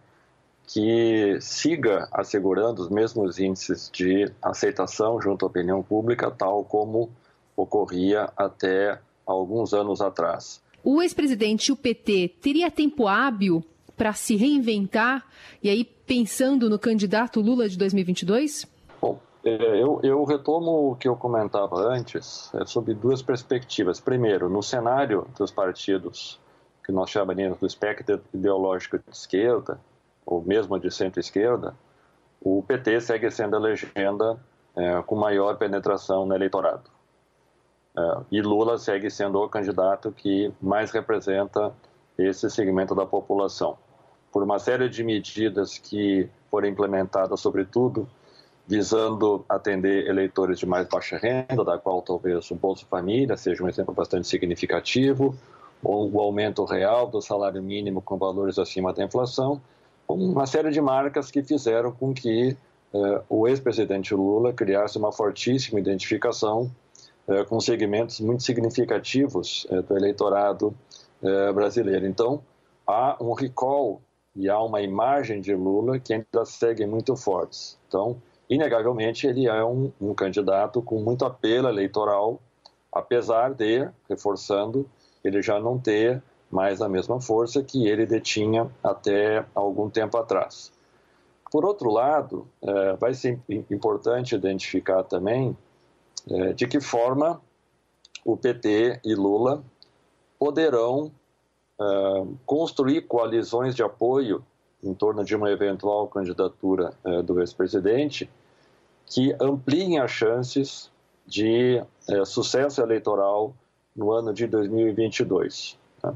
que 0.67 1.39
siga 1.41 2.07
assegurando 2.13 2.83
os 2.83 2.91
mesmos 2.91 3.39
índices 3.39 3.91
de 3.91 4.31
aceitação 4.43 5.19
junto 5.23 5.47
à 5.47 5.49
opinião 5.49 5.83
pública, 5.83 6.31
tal 6.31 6.63
como 6.65 7.09
ocorria 7.57 8.31
até 8.37 9.01
alguns 9.27 9.73
anos 9.73 10.03
atrás. 10.03 10.61
O 10.85 11.01
ex-presidente 11.01 11.69
e 11.69 11.73
o 11.73 11.77
PT 11.77 12.35
teria 12.43 12.71
tempo 12.71 13.09
hábil 13.09 13.65
para 13.97 14.13
se 14.13 14.37
reinventar 14.37 15.25
e 15.63 15.71
aí 15.71 15.83
pensando 15.83 16.69
no 16.69 16.79
candidato 16.79 17.41
Lula 17.41 17.71
de 17.71 17.79
2022? 17.79 18.67
É, 19.45 19.83
eu, 19.83 20.01
eu, 20.05 20.25
retomo 20.25 20.93
o 20.93 20.97
que 20.97 21.09
eu 21.09 21.17
comentava 21.17 21.77
antes 21.77 22.53
é, 22.55 22.65
sobre 22.65 22.95
duas 22.95 23.23
perspectivas. 23.23 24.01
Primeiro, 24.01 24.49
no 24.49 24.63
cenário 24.63 25.27
dos 25.37 25.51
partidos 25.51 26.41
que 26.85 26.93
nós 26.93 27.11
chamaríamos 27.11 27.59
do 27.59 27.67
espectro 27.67 28.21
ideológico 28.33 28.99
de 28.99 29.05
esquerda, 29.11 29.81
ou 30.25 30.43
mesmo 30.43 30.79
de 30.79 30.91
centro-esquerda, 30.91 31.75
o 32.41 32.63
PT 32.63 33.01
segue 33.01 33.31
sendo 33.31 33.57
a 33.57 33.59
legenda 33.59 34.39
é, 34.77 35.03
com 35.03 35.17
maior 35.17 35.57
penetração 35.57 36.25
no 36.25 36.35
eleitorado. 36.35 36.91
É, 37.97 38.21
e 38.31 38.41
Lula 38.41 38.79
segue 38.79 39.11
sendo 39.11 39.41
o 39.41 39.49
candidato 39.49 40.13
que 40.13 40.53
mais 40.61 40.91
representa 40.93 41.73
esse 42.17 42.49
segmento 42.49 42.95
da 42.95 43.05
população. 43.05 43.77
Por 44.31 44.43
uma 44.43 44.59
série 44.59 44.89
de 44.89 45.03
medidas 45.03 45.79
que 45.79 46.29
foram 46.51 46.69
implementadas, 46.69 47.41
sobretudo, 47.41 48.09
visando 48.67 49.45
atender 49.49 50.07
eleitores 50.07 50.59
de 50.59 50.67
mais 50.67 50.87
baixa 50.87 51.19
renda, 51.19 51.65
da 51.65 51.79
qual 51.79 52.01
talvez 52.03 52.51
o 52.51 52.55
Bolsa 52.55 52.87
Família 52.87 53.37
seja 53.37 53.63
um 53.63 53.69
exemplo 53.69 53.93
bastante 53.93 54.27
significativo, 54.29 55.35
ou 55.83 56.11
o 56.11 56.21
aumento 56.21 56.65
real 56.65 57.09
do 57.09 57.21
salário 57.21 57.63
mínimo 57.63 58.01
com 58.01 58.17
valores 58.17 58.59
acima 58.59 58.93
da 58.93 59.05
inflação, 59.05 59.61
uma 60.09 60.47
série 60.47 60.71
de 60.71 60.81
marcas 60.81 61.31
que 61.31 61.43
fizeram 61.43 61.91
com 61.91 62.15
que 62.15 62.57
eh, 62.95 63.23
o 63.29 63.49
ex-presidente 63.49 64.15
Lula 64.15 64.53
criasse 64.53 64.99
uma 64.99 65.11
fortíssima 65.11 65.81
identificação 65.81 66.71
eh, 67.27 67.45
com 67.45 67.61
segmentos 67.61 68.21
muito 68.21 68.43
significativos 68.43 69.67
eh, 69.71 69.81
do 69.81 69.97
eleitorado 69.97 70.75
eh, 71.23 71.53
brasileiro. 71.53 72.05
Então, 72.05 72.43
há 72.87 73.17
um 73.21 73.33
recall 73.33 74.03
e 74.35 74.49
há 74.49 74.61
uma 74.61 74.81
imagem 74.83 75.41
de 75.41 75.55
Lula 75.55 76.01
que 76.01 76.13
ainda 76.13 76.45
segue 76.45 76.85
muito 76.85 77.15
fortes. 77.15 77.79
Então, 77.87 78.21
inegavelmente, 78.55 79.27
ele 79.27 79.47
é 79.47 79.65
um, 79.65 79.93
um 80.01 80.15
candidato 80.15 80.83
com 80.83 81.01
muito 81.01 81.25
apelo 81.25 81.69
eleitoral, 81.69 82.41
apesar 82.93 83.55
de, 83.55 83.89
reforçando, 84.09 84.89
ele 85.25 85.41
já 85.41 85.59
não 85.59 85.79
ter 85.79 86.23
mais 86.51 86.83
a 86.83 86.89
mesma 86.89 87.21
força 87.21 87.63
que 87.63 87.89
ele 87.89 88.05
detinha 88.05 88.71
até 88.85 89.45
algum 89.55 89.89
tempo 89.89 90.19
atrás. 90.19 90.71
Por 91.51 91.65
outro 91.65 91.91
lado, 91.91 92.47
é, 92.63 92.93
vai 92.95 93.15
ser 93.15 93.41
importante 93.71 94.35
identificar 94.35 95.03
também 95.03 95.57
é, 96.31 96.53
de 96.53 96.67
que 96.67 96.81
forma 96.81 97.41
o 98.25 98.37
PT 98.37 99.01
e 99.05 99.15
Lula 99.15 99.65
poderão 100.39 101.11
é, 101.81 101.85
construir 102.45 103.03
coalizões 103.03 103.75
de 103.75 103.83
apoio 103.83 104.45
em 104.83 104.93
torno 104.93 105.25
de 105.25 105.35
uma 105.37 105.51
eventual 105.51 106.09
candidatura 106.09 106.93
do 107.25 107.39
ex-presidente 107.39 108.29
que 109.07 109.35
ampliem 109.41 109.99
as 109.99 110.11
chances 110.11 110.91
de 111.27 111.83
sucesso 112.27 112.81
eleitoral 112.81 113.55
no 113.95 114.11
ano 114.13 114.33
de 114.33 114.47
2022. 114.47 115.79
Tá? 116.01 116.15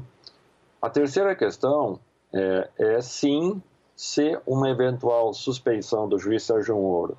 A 0.81 0.89
terceira 0.89 1.35
questão 1.35 1.99
é, 2.33 2.69
é 2.77 3.01
sim 3.01 3.61
se 3.95 4.39
uma 4.45 4.69
eventual 4.69 5.33
suspeição 5.33 6.07
do 6.07 6.19
juiz 6.19 6.43
Sérgio 6.43 6.75
Moro 6.75 7.17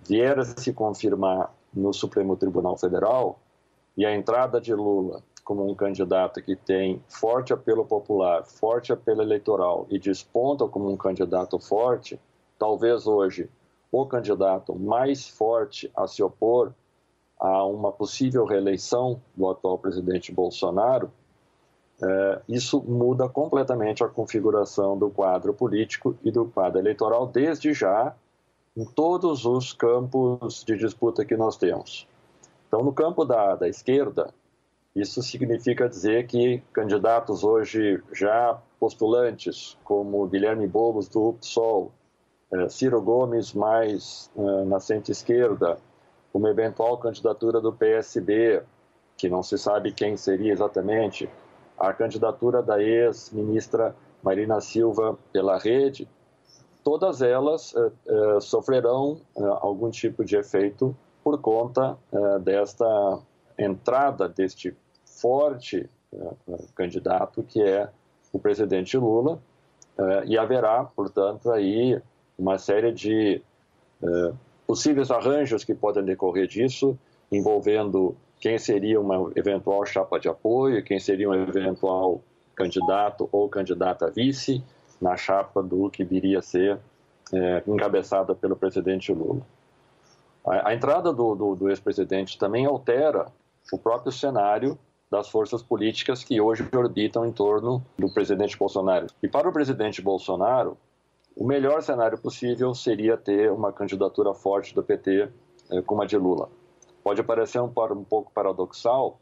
vier 0.00 0.38
a 0.38 0.44
se 0.44 0.72
confirmar 0.72 1.54
no 1.72 1.92
Supremo 1.92 2.36
Tribunal 2.36 2.76
Federal 2.76 3.38
e 3.96 4.04
a 4.04 4.14
entrada 4.14 4.60
de 4.60 4.74
Lula 4.74 5.22
como 5.44 5.68
um 5.68 5.74
candidato 5.74 6.42
que 6.42 6.54
tem 6.56 7.02
forte 7.08 7.52
apelo 7.52 7.84
popular, 7.84 8.44
forte 8.44 8.92
apelo 8.92 9.22
eleitoral 9.22 9.86
e 9.90 9.98
desponta 9.98 10.66
como 10.66 10.90
um 10.90 10.96
candidato 10.96 11.58
forte, 11.58 12.18
talvez 12.58 13.06
hoje 13.06 13.48
o 13.92 14.06
candidato 14.06 14.74
mais 14.74 15.28
forte 15.28 15.92
a 15.94 16.06
se 16.06 16.22
opor 16.22 16.72
a 17.38 17.64
uma 17.66 17.92
possível 17.92 18.46
reeleição 18.46 19.20
do 19.36 19.50
atual 19.50 19.76
presidente 19.76 20.32
Bolsonaro, 20.32 21.12
é, 22.02 22.40
isso 22.48 22.82
muda 22.82 23.28
completamente 23.28 24.02
a 24.02 24.08
configuração 24.08 24.96
do 24.96 25.10
quadro 25.10 25.52
político 25.52 26.16
e 26.24 26.30
do 26.30 26.46
quadro 26.46 26.80
eleitoral, 26.80 27.26
desde 27.26 27.74
já, 27.74 28.16
em 28.76 28.84
todos 28.84 29.44
os 29.44 29.72
campos 29.72 30.64
de 30.64 30.76
disputa 30.76 31.24
que 31.24 31.36
nós 31.36 31.56
temos. 31.56 32.08
Então, 32.66 32.80
no 32.80 32.92
campo 32.92 33.24
da, 33.24 33.54
da 33.54 33.68
esquerda, 33.68 34.32
isso 34.96 35.22
significa 35.22 35.88
dizer 35.88 36.26
que 36.26 36.62
candidatos 36.72 37.44
hoje 37.44 38.02
já 38.12 38.58
postulantes, 38.80 39.76
como 39.84 40.26
Guilherme 40.26 40.66
Boulos 40.66 41.08
do 41.08 41.34
PSOL, 41.34 41.92
Ciro 42.68 43.00
Gomes 43.00 43.54
mais 43.54 44.30
é, 44.36 44.64
na 44.64 44.78
centro-esquerda, 44.78 45.78
uma 46.34 46.50
eventual 46.50 46.98
candidatura 46.98 47.60
do 47.60 47.72
PSB, 47.72 48.62
que 49.16 49.28
não 49.28 49.42
se 49.42 49.56
sabe 49.56 49.92
quem 49.92 50.16
seria 50.16 50.52
exatamente, 50.52 51.28
a 51.78 51.92
candidatura 51.92 52.62
da 52.62 52.82
ex-ministra 52.82 53.94
Marina 54.22 54.60
Silva 54.60 55.18
pela 55.32 55.58
rede, 55.58 56.08
todas 56.84 57.20
elas 57.22 57.74
eh, 57.74 58.40
sofrerão 58.40 59.20
algum 59.60 59.90
tipo 59.90 60.24
de 60.24 60.36
efeito 60.36 60.96
por 61.24 61.40
conta 61.40 61.96
desta 62.42 63.18
entrada 63.58 64.28
deste 64.28 64.76
forte 65.04 65.88
candidato 66.74 67.42
que 67.42 67.62
é 67.62 67.88
o 68.32 68.38
presidente 68.38 68.96
Lula 68.96 69.40
e 70.24 70.38
haverá, 70.38 70.84
portanto, 70.84 71.50
aí 71.50 72.00
uma 72.38 72.58
série 72.58 72.92
de 72.92 73.40
possíveis 74.66 75.10
arranjos 75.10 75.64
que 75.64 75.74
podem 75.74 76.04
decorrer 76.04 76.46
disso, 76.46 76.98
envolvendo 77.30 78.16
quem 78.40 78.58
seria 78.58 79.00
uma 79.00 79.30
eventual 79.36 79.84
chapa 79.86 80.18
de 80.18 80.28
apoio, 80.28 80.82
quem 80.82 80.98
seria 80.98 81.30
um 81.30 81.34
eventual 81.34 82.20
candidato 82.54 83.28
ou 83.30 83.48
candidata 83.48 84.10
vice 84.10 84.62
na 85.00 85.16
chapa 85.16 85.62
do 85.62 85.88
que 85.90 86.04
viria 86.04 86.40
a 86.40 86.42
ser 86.42 86.78
é, 87.32 87.62
encabeçada 87.66 88.34
pelo 88.34 88.56
presidente 88.56 89.12
Lula. 89.12 89.42
A, 90.44 90.70
a 90.70 90.74
entrada 90.74 91.12
do, 91.12 91.34
do, 91.34 91.54
do 91.54 91.70
ex-presidente 91.70 92.38
também 92.38 92.66
altera 92.66 93.26
o 93.72 93.78
próprio 93.78 94.12
cenário 94.12 94.78
das 95.10 95.28
forças 95.28 95.62
políticas 95.62 96.24
que 96.24 96.40
hoje 96.40 96.66
orbitam 96.74 97.26
em 97.26 97.32
torno 97.32 97.84
do 97.98 98.12
presidente 98.12 98.56
Bolsonaro. 98.56 99.06
E 99.22 99.28
para 99.28 99.48
o 99.48 99.52
presidente 99.52 100.00
Bolsonaro, 100.00 100.76
o 101.36 101.46
melhor 101.46 101.82
cenário 101.82 102.18
possível 102.18 102.74
seria 102.74 103.16
ter 103.16 103.50
uma 103.50 103.72
candidatura 103.72 104.34
forte 104.34 104.74
do 104.74 104.82
PT 104.82 105.28
é, 105.70 105.82
como 105.82 106.02
a 106.02 106.06
de 106.06 106.16
Lula. 106.16 106.48
Pode 107.02 107.22
parecer 107.22 107.60
um, 107.60 107.72
um 107.90 108.04
pouco 108.04 108.30
paradoxal, 108.32 109.18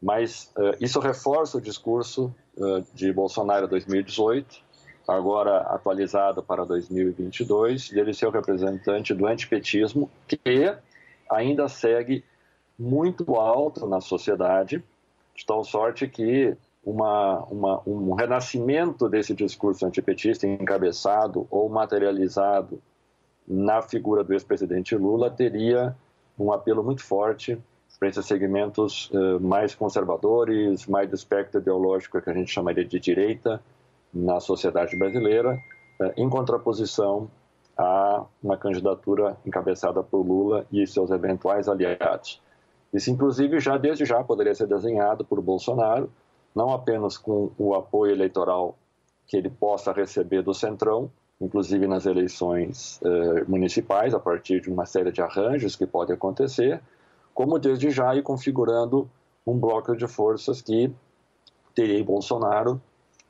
mas 0.00 0.52
uh, 0.56 0.76
isso 0.80 1.00
reforça 1.00 1.58
o 1.58 1.60
discurso 1.60 2.34
uh, 2.56 2.84
de 2.94 3.12
Bolsonaro 3.12 3.66
2018, 3.68 4.62
agora 5.06 5.58
atualizado 5.62 6.42
para 6.42 6.64
2022, 6.64 7.88
de 7.88 7.98
ele 7.98 8.14
ser 8.14 8.26
o 8.26 8.30
representante 8.30 9.12
do 9.12 9.26
antipetismo, 9.26 10.10
que 10.26 10.38
ainda 11.30 11.68
segue 11.68 12.24
muito 12.78 13.34
alto 13.34 13.86
na 13.86 14.00
sociedade, 14.00 14.82
de 15.34 15.44
tal 15.44 15.64
sorte 15.64 16.08
que 16.08 16.56
uma, 16.84 17.44
uma, 17.44 17.82
um 17.86 18.12
renascimento 18.14 19.08
desse 19.08 19.34
discurso 19.34 19.86
antipetista 19.86 20.46
encabeçado 20.46 21.46
ou 21.50 21.68
materializado 21.68 22.80
na 23.46 23.82
figura 23.82 24.22
do 24.22 24.32
ex-presidente 24.32 24.94
Lula 24.96 25.30
teria 25.30 25.96
um 26.38 26.52
apelo 26.52 26.82
muito 26.82 27.02
forte 27.02 27.58
para 27.98 28.08
esses 28.08 28.26
segmentos 28.26 29.10
uh, 29.10 29.40
mais 29.40 29.74
conservadores, 29.74 30.86
mais 30.86 31.08
do 31.08 31.14
espectro 31.14 31.60
ideológico 31.60 32.20
que 32.20 32.28
a 32.30 32.34
gente 32.34 32.50
chamaria 32.50 32.84
de 32.84 32.98
direita 32.98 33.62
na 34.12 34.40
sociedade 34.40 34.96
brasileira, 34.96 35.54
uh, 36.00 36.12
em 36.16 36.28
contraposição 36.28 37.30
a 37.76 38.24
uma 38.42 38.56
candidatura 38.56 39.36
encabeçada 39.44 40.02
por 40.02 40.24
Lula 40.24 40.66
e 40.72 40.86
seus 40.86 41.10
eventuais 41.10 41.68
aliados. 41.68 42.42
Isso, 42.92 43.10
inclusive, 43.10 43.58
já 43.58 43.76
desde 43.76 44.04
já 44.04 44.22
poderia 44.22 44.54
ser 44.54 44.66
desenhado 44.66 45.24
por 45.24 45.40
Bolsonaro, 45.40 46.10
não 46.54 46.70
apenas 46.70 47.18
com 47.18 47.50
o 47.58 47.74
apoio 47.74 48.12
eleitoral 48.12 48.76
que 49.26 49.36
ele 49.36 49.50
possa 49.50 49.92
receber 49.92 50.42
do 50.42 50.54
Centrão, 50.54 51.10
inclusive 51.40 51.86
nas 51.86 52.06
eleições 52.06 53.00
eh, 53.02 53.44
municipais, 53.48 54.14
a 54.14 54.20
partir 54.20 54.60
de 54.60 54.70
uma 54.70 54.86
série 54.86 55.10
de 55.10 55.20
arranjos 55.20 55.74
que 55.74 55.86
podem 55.86 56.14
acontecer, 56.14 56.80
como 57.32 57.58
desde 57.58 57.90
já 57.90 58.14
ir 58.14 58.22
configurando 58.22 59.10
um 59.46 59.58
bloco 59.58 59.96
de 59.96 60.06
forças 60.06 60.62
que 60.62 60.94
teria 61.74 61.98
em 61.98 62.04
Bolsonaro 62.04 62.80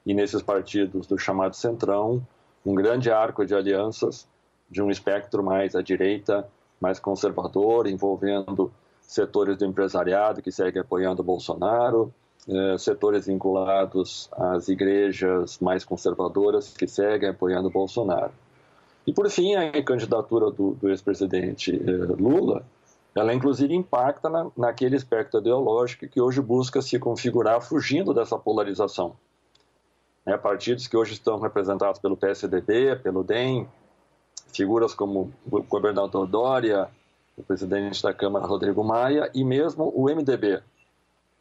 e 0.05 0.13
nesses 0.13 0.43
partidos 0.43 1.07
do 1.07 1.19
chamado 1.19 1.57
Centrão 1.57 2.23
um 2.65 2.75
grande 2.75 3.11
arco 3.11 3.45
de 3.45 3.55
alianças 3.55 4.29
de 4.71 4.83
um 4.83 4.91
espectro 4.91 5.43
mais 5.43 5.75
à 5.75 5.83
direita, 5.83 6.49
mais 6.81 6.99
conservador, 6.99 7.87
envolvendo 7.87 8.73
setores 9.01 9.57
do 9.57 9.65
empresariado 9.65 10.43
que 10.43 10.51
seguem 10.51 10.81
apoiando 10.81 11.23
Bolsonaro, 11.23 12.13
setores 12.79 13.27
vinculados 13.27 14.29
às 14.33 14.69
igrejas 14.69 15.59
mais 15.61 15.85
conservadoras 15.85 16.75
que 16.77 16.87
seguem 16.87 17.31
apoiando 17.31 17.71
Bolsonaro. 17.71 18.33
E 19.07 19.13
por 19.13 19.29
fim, 19.31 19.55
a 19.55 19.83
candidatura 19.83 20.51
do, 20.51 20.73
do 20.73 20.89
ex-presidente 20.89 21.75
eh, 21.75 21.91
Lula, 22.19 22.65
ela 23.15 23.35
inclusive 23.35 23.75
impacta 23.75 24.29
na, 24.29 24.51
naquele 24.57 24.97
espectro 24.97 25.41
ideológico 25.41 26.09
que 26.09 26.21
hoje 26.21 26.41
busca 26.41 26.81
se 26.81 26.99
configurar 26.99 27.61
fugindo 27.61 28.15
dessa 28.15 28.39
polarização. 28.39 29.15
É, 30.27 30.39
partidos 30.39 30.87
que 30.87 30.97
hoje 30.97 31.13
estão 31.13 31.39
representados 31.39 32.01
pelo 32.01 32.17
PSDB, 32.17 32.97
pelo 32.97 33.23
DEM, 33.23 33.69
figuras 34.53 34.95
como 34.95 35.33
o 35.51 35.63
governador 35.63 36.27
Dória, 36.27 36.89
o 37.37 37.43
presidente 37.43 38.03
da 38.03 38.15
Câmara 38.15 38.47
Rodrigo 38.47 38.83
Maia 38.83 39.31
e 39.35 39.45
mesmo 39.45 39.93
o 39.95 40.05
MDB, 40.05 40.63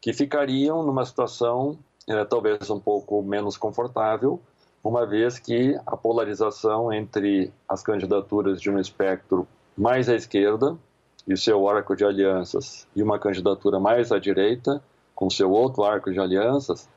que 0.04 0.12
ficariam 0.12 0.84
numa 0.84 1.06
situação 1.06 1.80
é, 2.10 2.26
talvez 2.26 2.70
um 2.70 2.78
pouco 2.78 3.24
menos 3.24 3.56
confortável, 3.56 4.38
uma 4.84 5.06
vez 5.06 5.40
que 5.40 5.80
a 5.86 5.96
polarização 5.96 6.92
entre 6.92 7.54
as 7.70 7.82
candidaturas 7.82 8.60
de 8.60 8.70
um 8.70 8.78
espectro 8.78 9.48
mais 9.78 10.10
à 10.10 10.16
esquerda 10.16 10.78
e 11.26 11.34
o 11.34 11.38
seu 11.38 11.70
arco 11.70 11.96
de 11.96 12.04
alianças 12.04 12.86
e 12.94 13.02
uma 13.02 13.18
candidatura 13.18 13.80
mais 13.80 14.12
à 14.12 14.20
direita, 14.20 14.84
com 15.16 15.30
seu 15.30 15.50
outro 15.50 15.86
arco 15.86 16.12
de 16.12 16.20
alianças, 16.20 16.90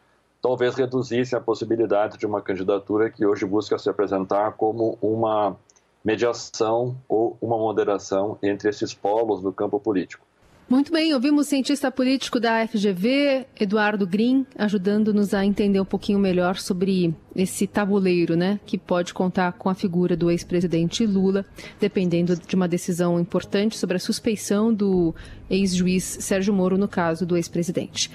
talvez 0.43 0.75
reduzisse 0.75 1.37
a 1.37 1.41
possibilidade 1.41 2.19
de 2.19 2.27
uma 2.27 2.43
candidatura 2.43 3.09
que 3.09 3.25
hoje 3.25 3.47
busca 3.47 3.79
se 3.79 3.89
apresentar 3.89 4.55
como 4.55 4.99
uma 5.01 5.57
mediação 6.05 6.97
ou 7.09 7.39
uma 7.41 7.57
moderação 7.57 8.37
entre 8.43 8.69
esses 8.69 8.93
polos 8.93 9.41
do 9.41 9.53
campo 9.53 9.79
político. 9.79 10.26
Muito 10.69 10.93
bem, 10.93 11.15
ouvimos 11.15 11.47
o 11.47 11.49
cientista 11.49 11.93
político 11.93 12.41
da 12.41 12.67
FGV, 12.67 13.47
Eduardo 13.61 14.05
Green, 14.05 14.45
ajudando-nos 14.59 15.33
a 15.33 15.45
entender 15.45 15.79
um 15.79 15.85
pouquinho 15.85 16.19
melhor 16.19 16.57
sobre 16.57 17.15
esse 17.37 17.69
tabuleiro, 17.69 18.35
né, 18.35 18.59
que 18.67 18.77
pode 18.77 19.15
contar 19.15 19.53
com 19.53 19.71
a 19.71 19.77
figura 19.77 20.17
do 20.17 20.29
ex-presidente 20.29 21.07
Lula, 21.07 21.47
dependendo 21.79 22.35
de 22.35 22.57
uma 22.57 22.67
decisão 22.67 23.21
importante 23.21 23.79
sobre 23.79 23.97
a 23.97 24.01
suspeição 24.01 24.75
do 24.75 25.15
ex-juiz 25.49 26.03
Sérgio 26.03 26.53
Moro 26.53 26.77
no 26.77 26.89
caso 26.89 27.25
do 27.25 27.37
ex-presidente. 27.37 28.11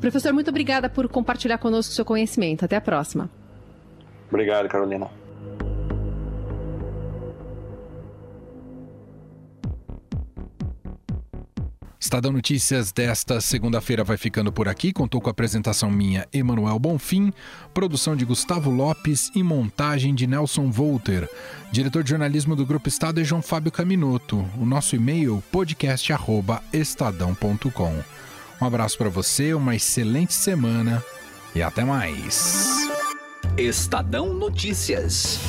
Professor, 0.00 0.32
muito 0.32 0.48
obrigada 0.48 0.88
por 0.88 1.06
compartilhar 1.08 1.58
conosco 1.58 1.92
seu 1.92 2.06
conhecimento. 2.06 2.64
Até 2.64 2.76
a 2.76 2.80
próxima. 2.80 3.28
Obrigado, 4.30 4.66
Carolina. 4.66 5.10
Estadão 12.06 12.30
Notícias 12.30 12.92
desta 12.92 13.40
segunda-feira 13.40 14.04
vai 14.04 14.16
ficando 14.16 14.52
por 14.52 14.68
aqui. 14.68 14.92
Contou 14.92 15.20
com 15.20 15.28
a 15.28 15.32
apresentação 15.32 15.90
minha, 15.90 16.24
Emanuel 16.32 16.78
Bonfim, 16.78 17.32
produção 17.74 18.14
de 18.14 18.24
Gustavo 18.24 18.70
Lopes 18.70 19.32
e 19.34 19.42
montagem 19.42 20.14
de 20.14 20.24
Nelson 20.24 20.70
Volter. 20.70 21.28
Diretor 21.72 22.04
de 22.04 22.10
jornalismo 22.10 22.54
do 22.54 22.64
Grupo 22.64 22.88
Estado 22.88 23.20
é 23.20 23.24
João 23.24 23.42
Fábio 23.42 23.72
Caminoto. 23.72 24.48
O 24.56 24.64
nosso 24.64 24.94
e-mail 24.94 25.42
podcast@estadão.com. 25.50 28.04
Um 28.60 28.64
abraço 28.64 28.96
para 28.96 29.08
você, 29.08 29.52
uma 29.52 29.74
excelente 29.74 30.32
semana 30.32 31.02
e 31.56 31.62
até 31.62 31.84
mais. 31.84 32.88
Estadão 33.58 34.32
Notícias. 34.32 35.40